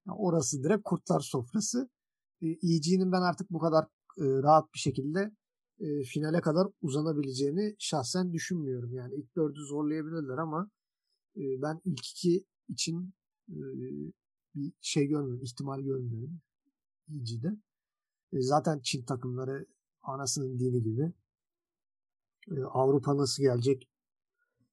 [0.07, 1.89] Yani orası direkt kurtlar sofrası.
[2.41, 3.83] EG'nin ben artık bu kadar
[4.17, 5.31] e, rahat bir şekilde
[5.79, 8.93] e, finale kadar uzanabileceğini şahsen düşünmüyorum.
[8.93, 10.69] Yani ilk dördü zorlayabilirler ama
[11.37, 13.13] e, ben ilk iki için
[13.49, 13.57] e,
[14.55, 16.39] bir şey görmüyorum, ihtimal görmüyorum.
[17.09, 17.57] EG'de.
[18.33, 19.65] E, zaten Çin takımları
[20.11, 21.13] anasının dini gibi.
[22.51, 23.89] E, Avrupa nasıl gelecek?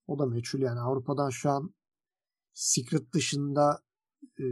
[0.07, 0.81] O da meçhul yani.
[0.81, 1.75] Avrupa'dan şu an
[2.55, 3.83] Secret dışında
[4.41, 4.45] e,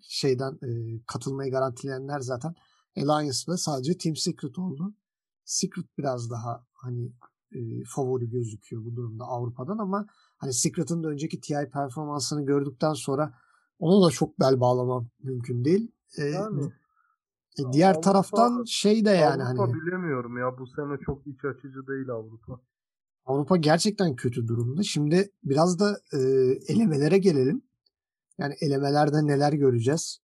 [0.00, 2.54] şeyden e, katılmayı garantileyenler zaten
[2.96, 4.94] Alliance ve sadece Team Secret oldu.
[5.44, 7.12] Secret biraz daha hani
[7.52, 13.34] e, favori gözüküyor bu durumda Avrupa'dan ama hani Secret'ın da önceki TI performansını gördükten sonra
[13.78, 15.92] onu da çok bel bağlamam mümkün değil.
[16.18, 16.72] E, yani
[17.58, 21.44] e, diğer Avrupa, taraftan şey de yani Avrupa hani bilemiyorum ya bu sene çok iç
[21.44, 22.60] açıcı değil Avrupa.
[23.24, 24.82] Avrupa gerçekten kötü durumda.
[24.82, 26.18] Şimdi biraz da e,
[26.68, 27.62] elemelere gelelim.
[28.38, 30.18] Yani elemelerde neler göreceğiz?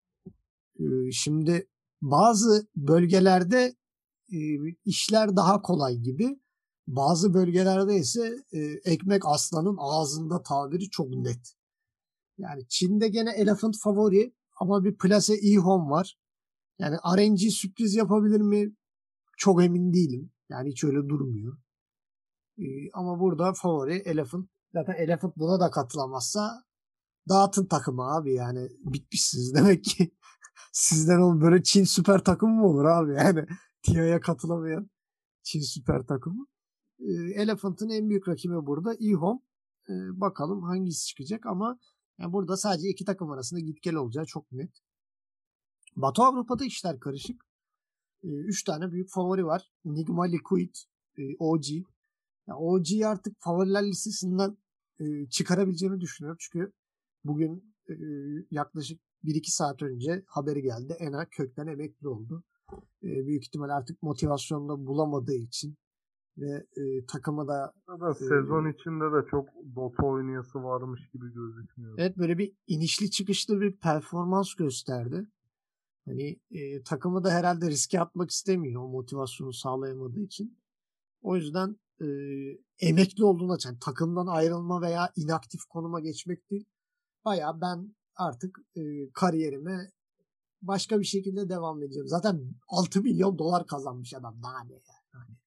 [0.79, 1.67] E, şimdi
[2.01, 3.75] bazı bölgelerde
[4.33, 4.37] e,
[4.85, 6.39] işler daha kolay gibi.
[6.87, 11.53] Bazı bölgelerde ise e, ekmek aslanın ağzında tabiri çok net.
[12.37, 16.17] Yani Çin'de gene Elephant favori ama bir Place E-Home var.
[16.79, 18.75] Yani RNG sürpriz yapabilir mi?
[19.37, 20.31] Çok emin değilim.
[20.49, 21.57] Yani hiç öyle durmuyor.
[22.57, 24.49] Ee, ama burada favori Elephant.
[24.73, 26.63] Zaten Elephant buna da katılamazsa
[27.29, 30.11] dağıtın takımı abi yani bitmişsiniz demek ki.
[30.73, 33.45] Sizden o böyle Çin süper takımı mı olur abi yani
[33.83, 34.89] TIA'ya katılamayan
[35.43, 36.45] Çin süper takımı.
[36.99, 37.11] E,
[37.41, 39.39] Elephant'ın en büyük rakibi burada E-Home.
[39.89, 41.79] E, bakalım hangisi çıkacak ama
[42.19, 44.84] yani burada sadece iki takım arasında git gel olacağı çok net.
[45.95, 47.45] Batı Avrupa'da işler karışık.
[48.23, 49.71] E, üç tane büyük favori var.
[49.85, 50.75] Nigma Liquid,
[51.17, 51.65] e, OG.
[52.47, 54.57] Yani OG'yi artık favoriler listesinden
[54.99, 56.37] e, çıkarabileceğimi düşünüyorum.
[56.39, 56.71] Çünkü
[57.23, 57.95] bugün e,
[58.51, 60.93] yaklaşık 1-2 saat önce haberi geldi.
[60.99, 62.43] Ena kökten emekli oldu
[63.03, 65.77] e, büyük ihtimal artık motivasyonunu bulamadığı için
[66.37, 71.95] ve e, takıma da da sezon e, içinde de çok Dota oynayası varmış gibi gözükmüyor.
[71.97, 75.27] Evet böyle bir inişli çıkışlı bir performans gösterdi.
[76.05, 80.57] Hani e, takımı da herhalde riske atmak istemiyor o motivasyonu sağlayamadığı için.
[81.21, 82.07] O yüzden e,
[82.79, 86.65] emekli olduğuna yani takımdan ayrılma veya inaktif konuma geçmek değil.
[87.25, 88.81] Baya ben artık e,
[89.13, 89.89] kariyerime
[90.61, 92.07] başka bir şekilde devam edeceğim.
[92.07, 94.43] Zaten 6 milyon dolar kazanmış adam.
[94.43, 94.73] Daha ne
[95.13, 95.37] yani.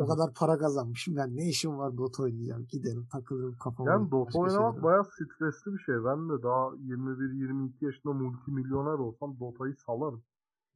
[0.00, 1.16] O kadar para kazanmışım.
[1.16, 2.66] Ben ne işim var Dota oynayacağım.
[2.66, 3.90] Giderim takılırım kafama.
[3.90, 5.94] Yani Dota oynamak bayağı stresli bir şey.
[5.94, 10.22] Ben de daha 21-22 yaşında multimilyoner olsam Dota'yı salarım.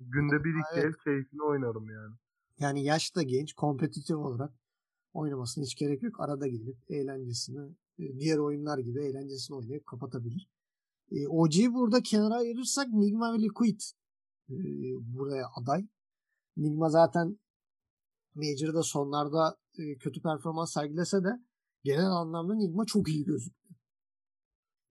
[0.01, 0.85] Günde bir iki evet.
[0.85, 2.15] el keyfini oynarım yani.
[2.59, 4.53] Yani yaş da genç, kompetitif olarak
[5.13, 6.21] oynamasına hiç gerek yok.
[6.21, 10.49] Arada gelip eğlencesini e, diğer oyunlar gibi eğlencesini oynayıp kapatabilir.
[11.11, 13.81] E, OG'yi burada kenara ayırırsak Nigma ve Liquid
[14.51, 14.57] e,
[15.17, 15.87] buraya aday.
[16.57, 17.39] Nigma zaten
[18.35, 21.41] Major'da sonlarda e, kötü performans sergilese de
[21.85, 23.75] genel anlamda Nigma çok iyi gözüktü.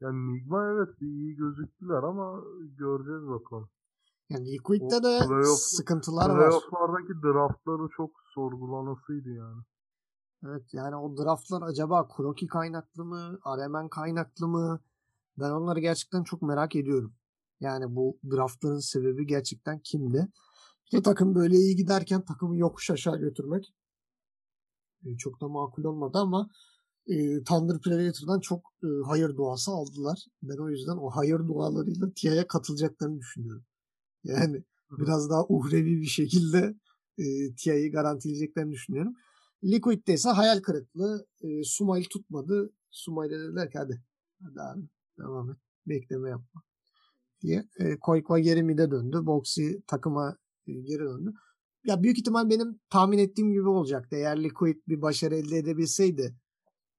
[0.01, 2.43] Yani Nigma evet iyi gözüktüler ama
[2.77, 3.69] göreceğiz bakalım.
[4.29, 6.37] Yani Liquid'de de playoff, sıkıntılar var.
[6.37, 9.61] Playoff'lardaki draftları çok sorgulanasıydı yani.
[10.45, 13.39] Evet yani o draftlar acaba Kuroki kaynaklı mı?
[13.43, 14.79] Aremen kaynaklı mı?
[15.37, 17.13] Ben onları gerçekten çok merak ediyorum.
[17.59, 20.27] Yani bu draftların sebebi gerçekten kimdi?
[20.93, 23.73] İşte takım böyle iyi giderken takımı yokuş aşağı götürmek
[25.05, 26.49] e, çok da makul olmadı ama
[27.07, 30.25] e, Thunder Predator'dan çok e, hayır duası aldılar.
[30.43, 33.65] Ben o yüzden o hayır dualarıyla TIA'ya katılacaklarını düşünüyorum.
[34.23, 36.75] Yani biraz daha uhrevi bir şekilde
[37.17, 39.13] e, TIA'yı garantileyeceklerini düşünüyorum.
[39.63, 41.27] Liquid'de ise hayal kırıklığı.
[41.41, 42.73] E, Sumail tutmadı.
[42.91, 44.03] Sumail'e dediler ki hadi.
[44.43, 45.57] Hadi abi devam et.
[45.87, 46.61] Bekleme yapma.
[47.41, 47.67] Diye.
[47.79, 49.25] E, Koy Koy geri mide döndü.
[49.25, 51.33] Boxy takıma geri döndü.
[51.85, 54.15] Ya büyük ihtimal benim tahmin ettiğim gibi olacaktı.
[54.15, 56.35] Eğer Liquid bir başarı elde edebilseydi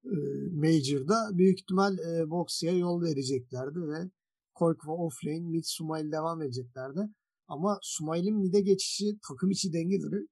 [0.04, 0.16] e,
[0.52, 4.10] Major'da büyük ihtimal e, Boxy'ye yol vereceklerdi ve
[4.54, 7.00] Koyk ve offlane mid Sumail devam edeceklerdi.
[7.48, 10.28] Ama Sumail'in mid'e geçişi takım içi dengeleri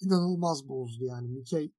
[0.00, 1.28] inanılmaz bozdu yani.
[1.28, 1.72] Mikey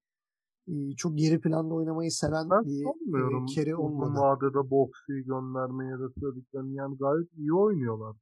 [0.96, 4.10] çok geri planda oynamayı seven ben bir e, kere olmadı.
[4.10, 8.20] Uzun vadede Boxy'yi göndermeye de söylediklerini yani gayet iyi oynuyorlardı.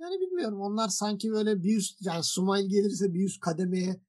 [0.00, 4.00] Yani bilmiyorum onlar sanki böyle bir üst yani Sumail gelirse bir üst kademeye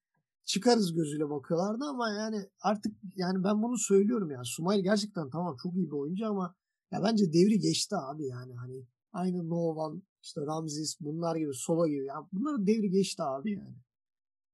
[0.45, 5.75] çıkarız gözüyle bakıyorlardı ama yani artık yani ben bunu söylüyorum yani Sumail gerçekten tamam çok
[5.75, 6.55] iyi bir oyuncu ama
[6.91, 12.05] ya bence devri geçti abi yani hani aynı Novan işte Ramzis bunlar gibi Sova gibi
[12.05, 13.75] yani bunların devri geçti abi yani.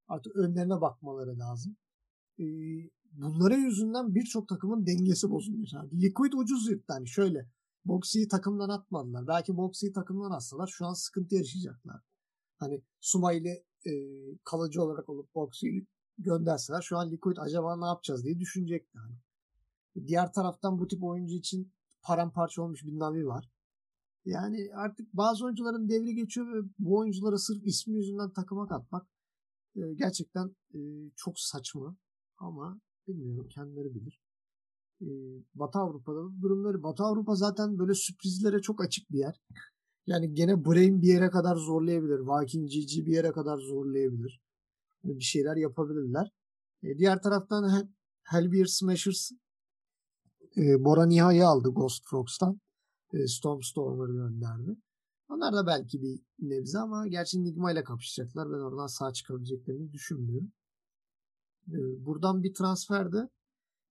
[0.08, 1.76] Artık önlerine bakmaları lazım.
[2.38, 2.44] Ee,
[3.12, 5.72] bunlara yüzünden birçok takımın dengesi bozulmuş.
[5.72, 7.50] Yani Liquid ucuz yırttı hani şöyle
[7.84, 9.26] Boxy'yi takımdan atmadılar.
[9.26, 12.02] Belki Boxy'yi takımdan atsalar şu an sıkıntı yaşayacaklar.
[12.56, 13.92] Hani Suma ile e,
[14.44, 15.86] kalıcı olarak olup Boxy'yi
[16.18, 18.98] gönderseler şu an Liquid acaba ne yapacağız diye düşünecekti.
[18.98, 19.14] Hani.
[20.06, 23.50] Diğer taraftan bu tip oyuncu için paramparça olmuş bir Navi var.
[24.24, 29.06] Yani artık bazı oyuncuların devri geçiyor ve bu oyunculara sırf ismi yüzünden takıma katmak
[29.76, 30.78] e, gerçekten e,
[31.16, 31.96] çok saçma.
[32.38, 34.21] Ama bilmiyorum kendileri bilir.
[35.54, 36.82] Batı Avrupa'da durumları.
[36.82, 39.40] Batı Avrupa zaten böyle sürprizlere çok açık bir yer.
[40.06, 42.20] Yani gene Brain bir yere kadar zorlayabilir.
[42.20, 44.40] Viking GG bir yere kadar zorlayabilir.
[45.04, 46.30] Bir şeyler yapabilirler.
[46.82, 47.88] Diğer taraftan Hel
[48.22, 49.30] Hellbeer Smashers
[50.56, 52.60] Bora Niha'yı aldı Ghost Frogs'tan.
[53.12, 54.76] E, Stormstormer'ı gönderdi.
[55.28, 58.48] Onlar da belki bir nebze ama gerçi Nigma ile kapışacaklar.
[58.52, 60.52] Ben oradan sağ çıkabileceklerini düşünmüyorum.
[61.98, 63.28] Buradan bir transfer de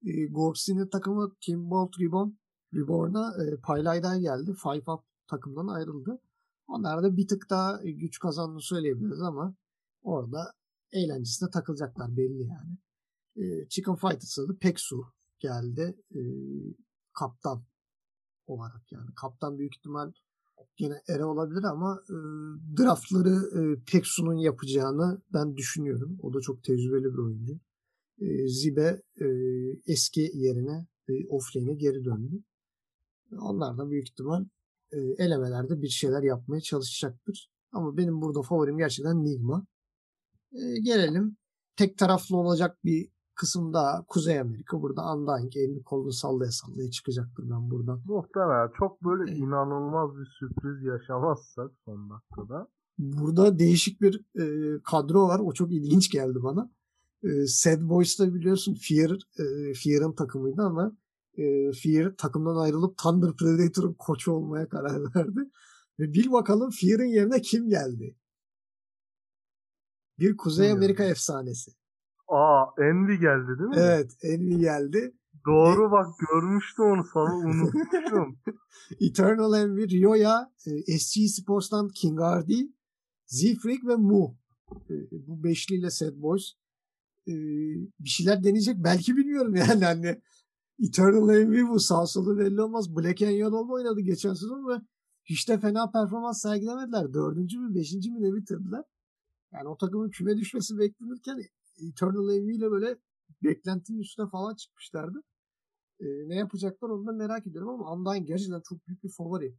[0.05, 2.29] e, Gorksi'nin takımı Team Bolt Reborn,
[2.73, 4.53] Reborn'a e, Paylay'dan geldi.
[4.63, 6.19] Five Up takımdan ayrıldı.
[6.67, 9.55] Onlar da bir tık daha güç kazandığını söyleyebiliriz ama
[10.01, 10.53] orada
[10.91, 12.77] eğlencesine takılacaklar belli yani.
[13.35, 15.05] E, Chicken Fighters'a da Peksu
[15.39, 15.97] geldi.
[16.15, 16.21] E,
[17.13, 17.63] kaptan
[18.47, 19.09] olarak yani.
[19.15, 20.11] Kaptan büyük ihtimal
[20.79, 22.15] yine Ere olabilir ama e,
[22.77, 26.17] draftları e, Peksu'nun yapacağını ben düşünüyorum.
[26.21, 27.59] O da çok tecrübeli bir oyuncu.
[28.21, 29.27] E, Zibe e,
[29.88, 32.43] eski yerine e, offlane'e geri döndü.
[33.39, 34.45] Onlar da büyük ihtimal
[34.91, 37.49] e, elemelerde bir şeyler yapmaya çalışacaktır.
[37.71, 39.65] Ama benim burada favorim gerçekten Nigma.
[40.53, 41.38] E, gelelim
[41.75, 44.81] tek taraflı olacak bir kısımda Kuzey Amerika.
[44.81, 48.01] Burada Undying elini kolunu sallaya sallaya çıkacaktır ben buradan.
[48.05, 52.67] Muhtemelen çok böyle inanılmaz bir sürpriz yaşamazsak son dakikada.
[52.97, 54.45] Burada değişik bir e,
[54.84, 55.39] kadro var.
[55.39, 56.71] O çok ilginç geldi bana.
[57.23, 60.97] E, Sad Boys da biliyorsun Fear, e, Fear'ın takımıydı ama
[61.38, 65.39] e, Fear takımdan ayrılıp Thunder Predator'ın koçu olmaya karar verdi.
[65.99, 68.15] Ve bil bakalım Fear'ın yerine kim geldi?
[70.19, 71.71] Bir Kuzey Amerika efsanesi.
[72.27, 73.75] Aa Envy geldi değil mi?
[73.77, 75.13] Evet Envy geldi.
[75.45, 78.39] Doğru e- bak görmüştüm onu sana unutmuşum.
[78.99, 80.51] Eternal Envy, Ryoya,
[80.88, 82.62] e, SG Sports'tan King Hardy,
[83.25, 84.38] Z-Freak ve Mu.
[84.89, 84.93] E,
[85.27, 86.53] bu beşliyle Sad Boys
[87.27, 87.34] e,
[87.99, 88.75] bir şeyler deneyecek.
[88.77, 90.21] Belki bilmiyorum yani hani
[90.84, 92.95] Eternal Envy bu sağ solu belli olmaz.
[92.95, 94.81] Black and Yellow oynadı geçen sezon ve
[95.25, 97.13] hiç de fena performans sergilemediler.
[97.13, 98.84] Dördüncü mü beşinci mi ne bitirdiler.
[99.53, 101.41] Yani o takımın küme düşmesi beklenirken
[101.89, 102.97] Eternal Envy ile böyle
[103.43, 105.23] beklentinin üstüne falan çıkmışlardı.
[105.99, 109.55] Ee, ne yapacaklar onu da merak ediyorum ama Undyne gerçekten çok büyük bir favori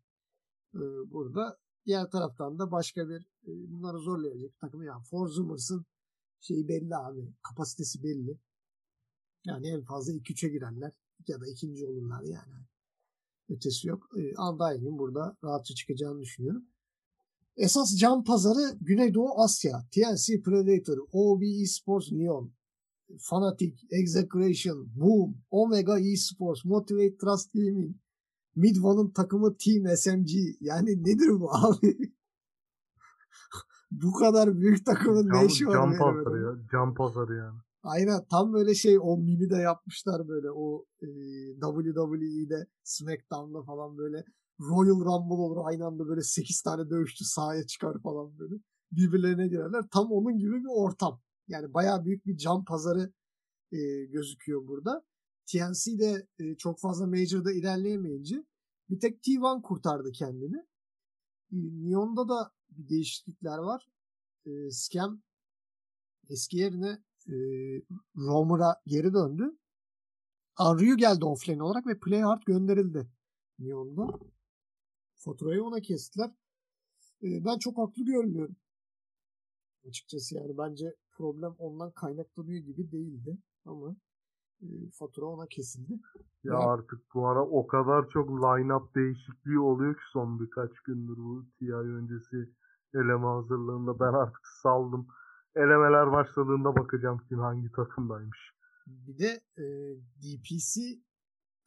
[0.75, 0.79] ee,
[1.11, 1.59] burada.
[1.87, 5.87] Diğer taraftan da başka bir e, bunları zorlayacak takımı yani Forzumers'ın
[6.43, 7.35] şeyi belli abi.
[7.43, 8.39] Kapasitesi belli.
[9.45, 10.93] Yani en fazla 2-3'e girerler
[11.29, 12.55] ya da ikinci olurlar yani.
[13.49, 14.09] Ötesi yok.
[14.17, 16.65] E, Undyne'in burada rahatça çıkacağını düşünüyorum.
[17.57, 19.87] Esas can pazarı Güneydoğu Asya.
[19.91, 22.53] TNC Predator, OB Esports Neon,
[23.19, 27.97] Fnatic, Execration, Boom, Omega Esports, Motivate Trust Gaming,
[28.57, 30.31] Midvan'ın takımı Team SMG.
[30.61, 32.13] Yani nedir bu abi?
[34.03, 35.73] bu kadar büyük takımın Cam, ne işi var?
[35.73, 36.69] cam pazarı ya.
[36.73, 37.59] Cam pazarı yani.
[37.83, 41.09] Aynen tam böyle şey o mimi de yapmışlar böyle o e,
[41.61, 44.25] WWE'de SmackDown'da falan böyle
[44.61, 48.55] Royal Rumble olur aynı anda böyle 8 tane dövüşçü sahaya çıkar falan böyle
[48.93, 49.85] birbirlerine girerler.
[49.93, 51.21] Tam onun gibi bir ortam.
[51.49, 53.13] Yani bayağı büyük bir cam pazarı
[53.73, 55.05] e, gözüküyor burada.
[55.47, 58.45] TNC de e, çok fazla Major'da ilerleyemeyince
[58.91, 60.67] bir tek T1 kurtardı kendini.
[61.53, 63.89] E, Neon'da da bir değişiklikler var.
[64.47, 65.23] E, Scam
[66.29, 67.35] eski yerine e,
[68.17, 69.59] Romer'a geri döndü.
[70.61, 73.09] Unryu geldi offlane olarak ve Playhard gönderildi
[73.59, 74.19] Neon'da.
[75.15, 76.31] Faturayı ona kestiler.
[77.23, 78.57] E, ben çok haklı görmüyorum.
[79.89, 83.39] Açıkçası yani bence problem ondan kaynaklanıyor gibi değildi.
[83.65, 83.97] Ama
[84.95, 85.93] fatura ona kesildi.
[86.45, 91.17] Ya Ya- artık bu ara o kadar çok line-up değişikliği oluyor ki son birkaç gündür
[91.17, 92.37] bu TI öncesi
[92.95, 94.01] eleme hazırlığında.
[94.01, 95.07] Ben artık saldım.
[95.57, 98.39] Elemeler başladığında bakacağım kim hangi takımdaymış.
[98.87, 99.65] Bir de e,
[100.23, 100.81] DPC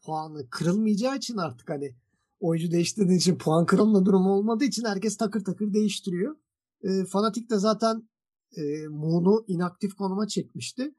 [0.06, 1.96] puanı kırılmayacağı için artık hani
[2.40, 6.36] oyuncu değiştirdiği için puan kırılma durumu olmadığı için herkes takır takır değiştiriyor.
[6.84, 8.10] E, Fnatic de zaten
[8.58, 10.96] e, Moon'u inaktif konuma çekmişti.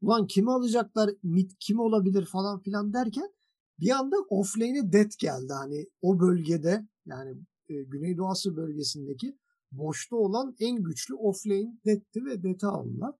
[0.00, 3.32] Ulan kimi alacaklar, mid kim olabilir falan filan derken
[3.80, 5.52] bir anda offlane'e death geldi.
[5.52, 7.36] Hani o bölgede yani
[7.68, 9.38] e, Güneydoğu Asya bölgesindeki
[9.72, 13.14] boşta olan en güçlü offlane death'ti ve death'i aldılar.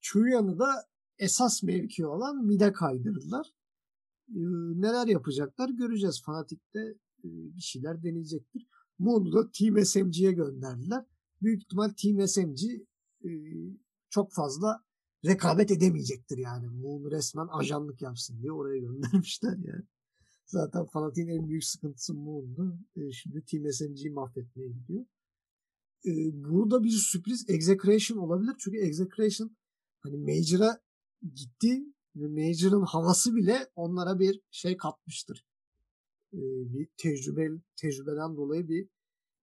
[0.00, 0.86] Chuyan'ı da
[1.18, 3.54] esas mevki olan mid'e kaydırdılar.
[4.28, 4.40] Ee,
[4.80, 6.22] neler yapacaklar göreceğiz.
[6.22, 6.80] Fanatik'te
[7.24, 8.66] e, bir şeyler deneyecektir.
[8.98, 11.04] Moon'u da Team SMG'ye gönderdiler.
[11.42, 12.62] Büyük ihtimal Team SMG
[13.24, 13.30] e,
[14.10, 14.84] çok fazla
[15.24, 16.68] rekabet edemeyecektir yani.
[16.68, 19.84] Moon resmen ajanlık yapsın diye oraya göndermişler yani.
[20.46, 22.78] Zaten Fanatik'in en büyük sıkıntısı Moon'du.
[22.96, 25.04] E, şimdi Team SMG'yi mahvetmeye gidiyor.
[26.06, 26.12] E,
[26.44, 28.54] burada bir sürpriz Execration olabilir.
[28.58, 29.56] Çünkü Execration
[30.00, 30.80] hani Major'a
[31.34, 31.84] gitti
[32.16, 35.44] ve Major'ın havası bile onlara bir şey katmıştır.
[36.32, 36.38] Ee,
[36.72, 38.84] bir tecrübe tecrübeden dolayı bir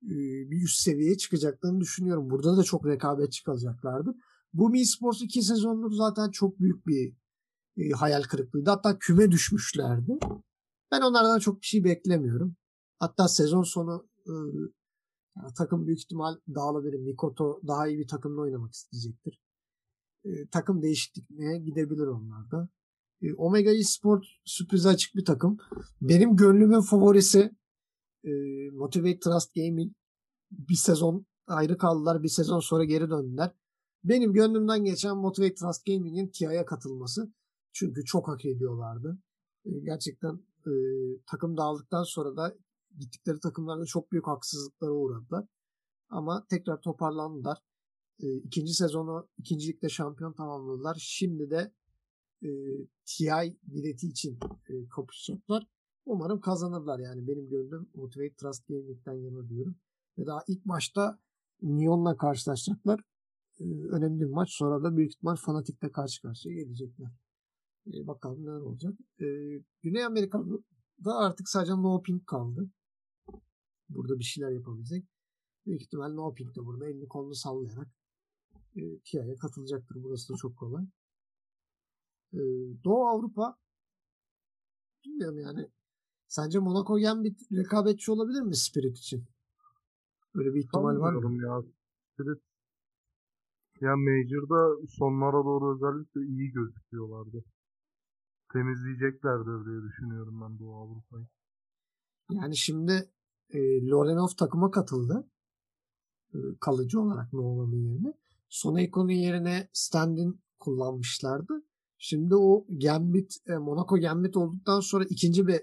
[0.03, 0.15] e,
[0.51, 2.29] bir üst seviyeye çıkacaklarını düşünüyorum.
[2.29, 4.15] Burada da çok rekabetçi kalacaklardır.
[4.55, 7.13] Bu Mi Sports 2 sezondur zaten çok büyük bir
[7.77, 8.69] e, hayal kırıklığıydı.
[8.69, 10.19] Hatta küme düşmüşlerdi.
[10.91, 12.55] Ben onlardan çok bir şey beklemiyorum.
[12.99, 14.33] Hatta sezon sonu e,
[15.37, 16.99] yani takım büyük ihtimal dağılabilir.
[16.99, 19.39] Mikoto daha iyi bir takımla oynamak isteyecektir
[20.25, 22.69] e, takım değişikliğine gidebilir onlar da.
[23.21, 25.57] E, Omega Esport sürprize açık bir takım.
[26.01, 27.55] Benim gönlümün favorisi
[28.23, 28.31] e,
[28.73, 29.93] Motivate Trust Gaming.
[30.51, 32.23] Bir sezon ayrı kaldılar.
[32.23, 33.51] Bir sezon sonra geri döndüler.
[34.05, 37.33] Benim gönlümden geçen Motivate Trust Gaming'in TIA'ya katılması.
[37.73, 39.17] Çünkü çok hak ediyorlardı.
[39.65, 40.71] E, gerçekten e,
[41.25, 42.55] takım dağıldıktan sonra da
[42.97, 45.45] gittikleri takımlarda çok büyük haksızlıklara uğradılar.
[46.09, 47.57] Ama tekrar toparlandılar.
[48.19, 50.97] E, ikinci sezonu ikincilikte şampiyon tamamladılar.
[50.99, 51.73] Şimdi de
[52.43, 52.49] e,
[53.05, 54.39] TI bileti için
[54.69, 55.67] e, kapışacaklar.
[56.05, 57.27] Umarım kazanırlar yani.
[57.27, 59.75] Benim gönlüm Motivate Trust Gaming'den yana diyorum.
[60.17, 61.19] Ve daha ilk maçta
[61.61, 62.99] Neon'la karşılaşacaklar.
[63.59, 64.49] E, önemli bir maç.
[64.51, 67.11] Sonra da büyük ihtimal Fanatic'le karşı karşıya gelecekler.
[67.87, 68.93] E, bakalım neler olacak.
[69.19, 69.25] E,
[69.83, 72.69] Güney Amerika'da artık sadece No Pink kaldı.
[73.89, 75.05] Burada bir şeyler yapabilecek.
[75.65, 77.87] Büyük ihtimal No Pink de burada elini kolunu sallayarak
[78.75, 80.03] e, TIA'ya katılacaktır.
[80.03, 80.85] Burası da çok kolay.
[82.33, 82.39] E,
[82.83, 83.57] Doğu Avrupa
[85.05, 85.69] bilmiyorum yani.
[86.27, 89.25] Sence Monaco bir rekabetçi olabilir mi Spirit için?
[90.34, 91.21] Öyle bir ihtimal var mı?
[91.21, 91.71] Sanmıyorum ya.
[92.13, 92.41] Spirit
[93.82, 97.43] ya Major'da sonlara doğru özellikle iyi gözüküyorlardı.
[98.53, 101.28] Temizleyeceklerdir diye düşünüyorum ben Doğu Avrupa'yı.
[102.32, 103.09] Yani şimdi
[103.49, 105.30] e, Lorenov takıma katıldı.
[106.34, 108.13] E, kalıcı olarak Nova'nın yerine.
[108.49, 111.63] Soneko'nun yerine Standin kullanmışlardı.
[111.97, 115.61] Şimdi o Gambit, e, Monaco Gambit olduktan sonra ikinci bir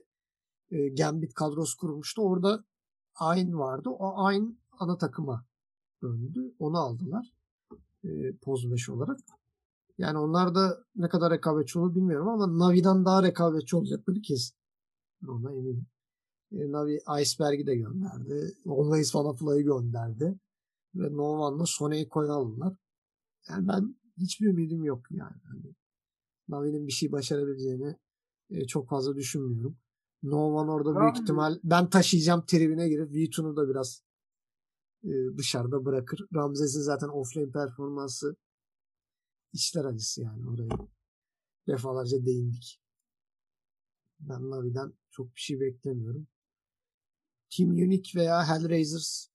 [0.70, 2.22] e, Gambit kadrosu kurmuştu.
[2.22, 2.64] Orada
[3.14, 3.88] Ayn vardı.
[3.88, 5.46] O Ayn ana takıma
[6.02, 6.54] döndü.
[6.58, 7.32] Onu aldılar.
[8.04, 9.18] E, Poz 5 olarak.
[9.98, 14.56] Yani onlar da ne kadar rekabetçi olur bilmiyorum ama Navi'den daha rekabetçi olacakları kesin.
[15.28, 15.86] Ona eminim.
[16.52, 18.54] E, Navi Iceberg'i de gönderdi.
[18.66, 20.38] Always Wanna Fly'ı gönderdi.
[20.94, 22.76] Ve Novan'la Soneko'yu aldılar.
[23.48, 25.36] Yani ben hiçbir ümidim yok yani.
[25.44, 25.74] Hani
[26.48, 27.96] Navi'nin bir şey başarabileceğini
[28.50, 29.76] e, çok fazla düşünmüyorum.
[30.22, 34.02] Novan orada büyük ihtimal ben taşıyacağım tribine girip V2'nu da biraz
[35.38, 36.26] dışarıda bırakır.
[36.34, 38.36] Ramzes'in zaten offlane performansı
[39.52, 40.88] içler acısı yani oraya.
[41.68, 42.80] Defalarca değindik.
[44.20, 46.26] Ben Navi'den çok bir şey beklemiyorum.
[47.56, 49.28] Team Unique veya Hellraisers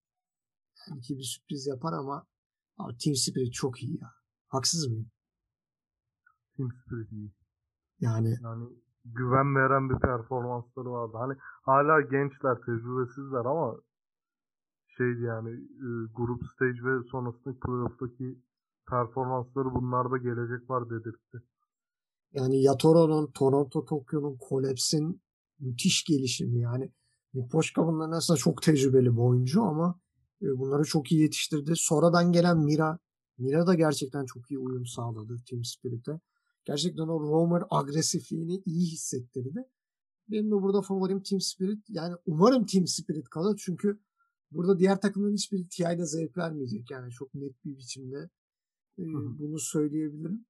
[0.91, 2.27] belki bir sürpriz yapar ama
[2.77, 4.13] abi Team Spirit çok iyi ya.
[4.47, 5.11] Haksız mıyım?
[6.57, 7.31] Team Spirit iyi.
[7.99, 8.69] Yani Yani
[9.05, 11.17] güven veren bir performansları vardı.
[11.17, 13.81] Hani hala gençler, tecrübesizler ama
[14.97, 15.49] şeydi yani
[15.87, 18.41] e, grup stage ve sonrasındaki playoff'taki
[18.89, 21.37] performansları bunlarda gelecek var dedirtti.
[22.33, 25.21] yani Yatoro'nun, Toronto Tokyo'nun Collapse'in
[25.59, 26.91] müthiş gelişimi yani.
[27.33, 29.99] Nipoşka bunların aslında çok tecrübeli bir oyuncu ama
[30.41, 31.73] e, bunları çok iyi yetiştirdi.
[31.75, 32.99] Sonradan gelen Mira.
[33.37, 36.19] Mira da gerçekten çok iyi uyum sağladı Team Spirit'e.
[36.65, 39.65] Gerçekten o roamer agresifliğini iyi hissettirdi.
[40.29, 41.89] Benim de burada favorim Team Spirit.
[41.89, 43.99] Yani umarım Team Spirit kalır çünkü
[44.51, 46.91] burada diğer takımların hiçbiri TI'de zevk vermeyecek.
[46.91, 48.29] Yani çok net bir biçimde
[48.99, 49.03] e,
[49.39, 50.45] bunu söyleyebilirim.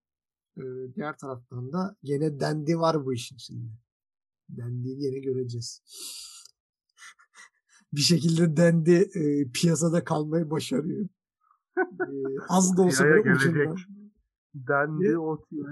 [0.57, 0.63] E,
[0.95, 3.71] diğer taraftan da gene Dendi var bu işin içinde.
[4.49, 5.81] Dendi'yi gene göreceğiz.
[7.93, 11.07] bir şekilde Dendi e, piyasada kalmayı başarıyor.
[11.77, 12.15] E,
[12.49, 13.77] az da olsa TI'ye böyle ucundan.
[14.53, 15.63] Dendi o TI'ye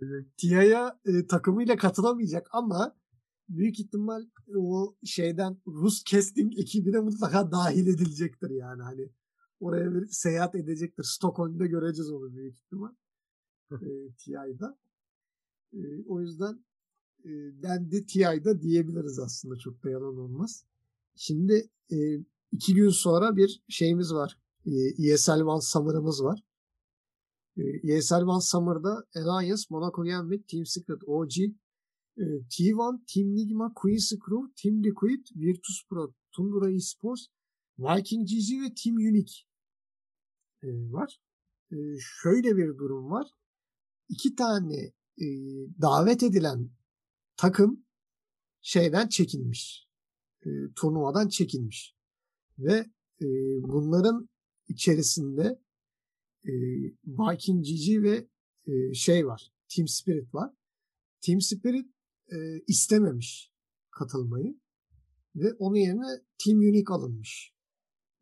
[0.00, 0.38] gelecek.
[0.38, 2.96] TIA'ya e, takımıyla katılamayacak ama
[3.48, 4.26] büyük ihtimal
[4.56, 9.08] o şeyden Rus casting ekibine mutlaka dahil edilecektir yani hani
[9.60, 11.04] oraya bir seyahat edecektir.
[11.04, 12.92] Stockholm'da göreceğiz onu büyük ihtimal.
[13.72, 14.78] e, TI'da.
[15.72, 16.64] E, o yüzden
[17.24, 17.30] e,
[17.62, 20.64] dendi TI'da diyebiliriz aslında çok da yalan olmaz.
[21.14, 21.96] Şimdi e,
[22.52, 24.38] iki gün sonra bir şeyimiz var.
[24.66, 24.72] E,
[25.12, 26.42] ESL One Summer'ımız var.
[27.56, 27.62] E,
[27.92, 31.52] ESL One Summer'da Alliance, Monaco Gambit, Team Secret, OG, e,
[32.24, 37.26] T1, Team Nigma, Queen's Crew, Team Liquid, Virtus Pro, Tundra Esports,
[37.78, 39.34] Viking GG ve Team Unique
[40.62, 41.20] e, var.
[41.72, 41.76] E,
[42.22, 43.26] şöyle bir durum var.
[44.08, 45.26] İki tane e,
[45.82, 46.70] davet edilen
[47.36, 47.84] takım
[48.60, 49.88] şeyden çekilmiş.
[50.76, 51.94] Turnuvadan çekilmiş.
[52.58, 52.86] Ve
[53.60, 54.28] bunların
[54.68, 55.60] içerisinde
[57.06, 58.28] Viking GG ve
[58.94, 59.52] şey var.
[59.68, 60.50] Team Spirit var.
[61.20, 61.91] Team Spirit
[62.32, 63.52] e, istememiş
[63.90, 64.60] katılmayı
[65.36, 67.52] ve onun yerine Team Unique alınmış.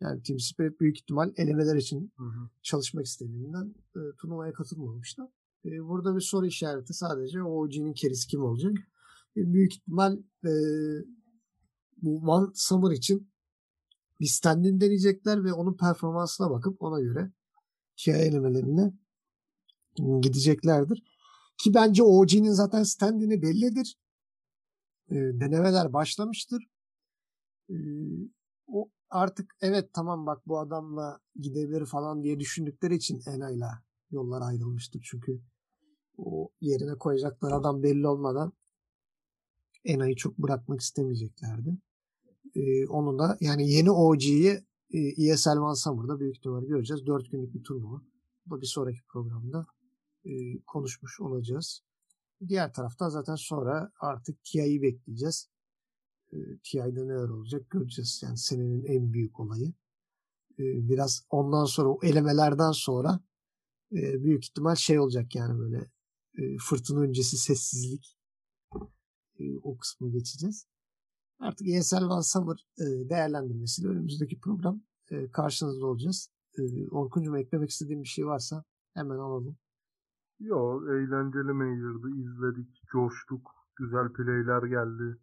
[0.00, 2.50] Yani Team Spirit büyük ihtimal elemeler için Hı hı.
[2.62, 5.28] çalışmak istediğinden e, turnuvaya katılmamışlar.
[5.64, 8.72] E, burada bir soru işareti sadece OG'nin kerisi kim olacak?
[9.36, 10.52] E, büyük ihtimal e,
[12.02, 13.30] bu One Summer için
[14.20, 17.32] bir stand-in deneyecekler ve onun performansına bakıp ona göre
[17.96, 18.92] TI elemelerine
[20.20, 21.02] gideceklerdir.
[21.58, 23.98] Ki bence OG'nin zaten stand-in'i bellidir.
[25.10, 26.66] E, denemeler başlamıştır.
[27.70, 27.76] E,
[28.66, 35.02] o artık evet tamam bak bu adamla gidebilir falan diye düşündükleri için Ena'yla yollar ayrılmıştır.
[35.10, 35.40] Çünkü
[36.18, 38.52] o yerine koyacakları adam belli olmadan
[39.84, 41.78] Ena'yı çok bırakmak istemeyeceklerdi.
[42.54, 47.06] Ee, onu da yani yeni OG'yi e, ESL One Summer'da büyük ihtimalle göreceğiz.
[47.06, 48.02] 4 günlük bir turnuva.
[48.46, 49.66] Bu da bir sonraki programda
[50.24, 50.30] e,
[50.66, 51.82] konuşmuş olacağız.
[52.48, 55.50] Diğer taraftan zaten sonra artık TI'yi bekleyeceğiz.
[56.32, 58.20] E, TI'de neler olacak göreceğiz.
[58.24, 59.68] Yani senenin en büyük olayı.
[60.58, 63.20] E, biraz ondan sonra o elemelerden sonra
[63.92, 65.90] e, büyük ihtimal şey olacak yani böyle
[66.38, 68.18] e, fırtına öncesi sessizlik
[69.38, 70.66] e, o kısmı geçeceğiz.
[71.38, 76.30] Artık ESL One Summer e, değerlendirmesiyle önümüzdeki program e, karşınızda olacağız.
[76.58, 78.64] E, Orkuncuğum eklemek istediğim bir şey varsa
[78.94, 79.58] hemen alalım.
[80.40, 82.10] Yo eğlenceli Major'dı.
[82.10, 83.50] izledik, coştuk.
[83.76, 85.18] Güzel playler geldi.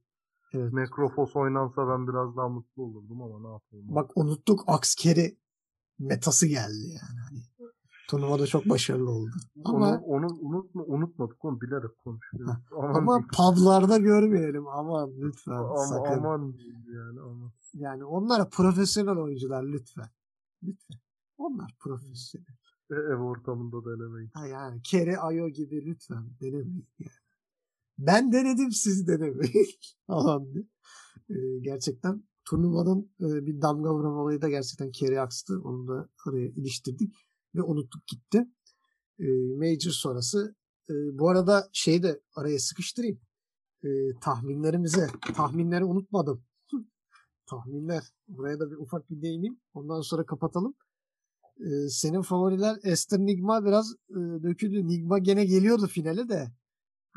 [0.53, 0.73] Evet.
[0.73, 3.95] Necrofos oynansa ben biraz daha mutlu olurdum ama ne yapalım.
[3.95, 5.37] Bak unuttuk Axker'i
[5.99, 7.19] metası geldi yani.
[7.29, 7.43] Hani,
[8.09, 9.31] turnuvada çok başarılı oldu.
[9.65, 12.55] Ama onu, onu unutma, unutmadık onu bilerek konuşuyoruz.
[12.77, 13.27] Aman ama diyeyim.
[13.27, 16.17] publarda görmeyelim aman lütfen ama, sakın.
[16.17, 16.53] aman
[16.95, 17.51] yani aman.
[17.73, 20.09] Yani onlar profesyonel oyuncular lütfen.
[20.63, 20.97] Lütfen.
[21.37, 22.57] Onlar profesyonel.
[22.91, 24.29] E, ev ortamında denemeyin.
[24.33, 27.11] Ha yani Kere Ayo gibi lütfen denemeyin yani.
[27.97, 29.67] Ben denedim siz denemeyin.
[30.07, 30.47] Falan.
[31.29, 35.61] Ee, gerçekten turnuvanın e, bir damga vuran olayı da gerçekten Kere Aks'tı.
[35.63, 37.13] Onu da araya iliştirdik
[37.55, 38.47] ve unuttuk gitti.
[39.19, 39.25] Ee,
[39.55, 40.55] Major sonrası.
[40.89, 43.19] e, bu arada şeyi de araya sıkıştırayım.
[43.83, 43.89] Ee,
[44.21, 45.07] tahminlerimize.
[45.35, 46.43] Tahminleri unutmadım.
[47.49, 48.03] Tahminler.
[48.27, 49.59] Buraya da bir ufak bir değineyim.
[49.73, 50.75] Ondan sonra kapatalım.
[51.59, 54.87] Ee, senin favoriler Esther Nigma biraz e, döküldü.
[54.87, 56.47] Nigma gene geliyordu finale de.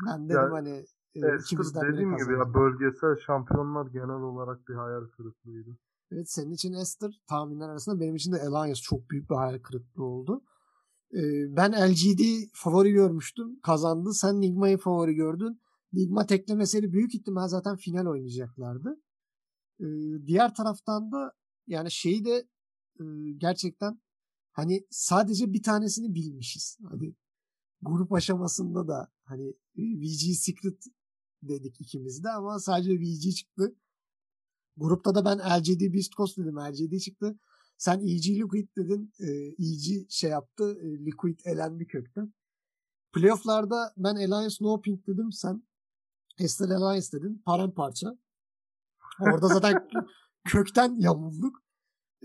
[0.07, 0.85] Ben dedim Ya, hani
[1.15, 5.77] e, Esther dediğim gibi ya bölgesel şampiyonlar genel olarak bir hayal kırıklığıydı.
[6.11, 10.03] Evet senin için Esther tahminler arasında benim için de Alliance çok büyük bir hayal kırıklığı
[10.03, 10.43] oldu.
[11.13, 12.21] Ee, ben LGD
[12.53, 13.59] favori görmüştüm.
[13.59, 14.13] Kazandı.
[14.13, 15.61] Sen Nigma'yı favori gördün.
[15.93, 19.01] Nigma teklemeseli büyük ihtimal zaten final oynayacaklardı.
[19.79, 19.85] Ee,
[20.25, 21.33] diğer taraftan da
[21.67, 22.47] yani şeyi de
[22.99, 23.03] e,
[23.37, 24.01] gerçekten
[24.51, 26.77] hani sadece bir tanesini bilmişiz.
[26.89, 27.15] Hani
[27.81, 30.83] grup aşamasında da hani VG Secret
[31.43, 33.75] dedik ikimiz de ama sadece VG çıktı.
[34.77, 36.55] Grupta da ben LGD Beast Coast dedim.
[36.55, 37.39] LGD çıktı.
[37.77, 39.13] Sen EG Liquid dedin.
[39.19, 39.27] E,
[39.65, 40.77] EG şey yaptı.
[40.81, 42.33] E, Liquid elendi kökten.
[43.13, 45.31] Playoff'larda ben Alliance No Pink dedim.
[45.31, 45.63] Sen
[46.37, 47.41] Esther Alliance dedin.
[47.45, 48.17] Paramparça.
[49.21, 49.87] Orada zaten
[50.47, 51.63] kökten yamulduk.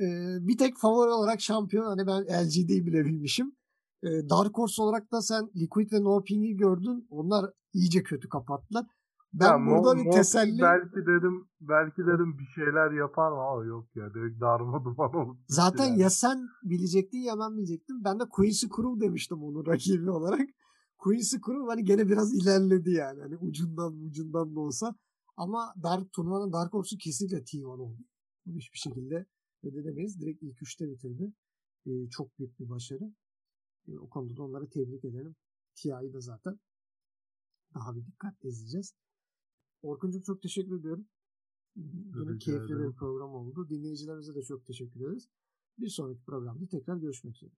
[0.01, 0.07] E,
[0.40, 3.57] bir tek favori olarak şampiyon hani ben LGD'yi bile bilmişim.
[4.03, 7.07] E, Dark Horse olarak da sen Liquid ve No Pink'i gördün.
[7.11, 8.86] Onlar iyice kötü kapattılar.
[9.32, 10.62] Ben ya, burada Mo- bir teselli...
[10.62, 15.38] Belki dedim belki dedim bir şeyler yapar ama yok ya direkt darma duman oldu.
[15.49, 16.01] Zaten yani.
[16.01, 18.05] ya sen bilecektin ya ben bilecektim.
[18.05, 20.49] Ben de Quincy Crew demiştim onun rakibi olarak.
[20.99, 23.20] Quincy Crew hani gene biraz ilerledi yani.
[23.20, 24.94] Hani ucundan ucundan da olsa.
[25.36, 27.99] Ama Dark turnuvanın Dark Horse'u kesinlikle T1 oldu.
[28.47, 29.26] Hiçbir şekilde
[29.65, 30.21] rededemeyiz.
[30.21, 31.33] Direkt ilk üçte bitirdi.
[31.87, 33.13] Ee, çok büyük bir başarı.
[33.89, 35.37] Ee, o konuda da onları tebrik edelim.
[35.75, 36.59] TI'yi da zaten
[37.75, 38.95] daha bir dikkatle izleyeceğiz.
[39.83, 41.07] Orkun'cum çok teşekkür ediyorum.
[41.77, 43.69] Yine keyifli bir program oldu.
[43.69, 45.29] Dinleyicilerimize de çok teşekkür ederiz.
[45.79, 47.53] Bir sonraki programda tekrar görüşmek üzere.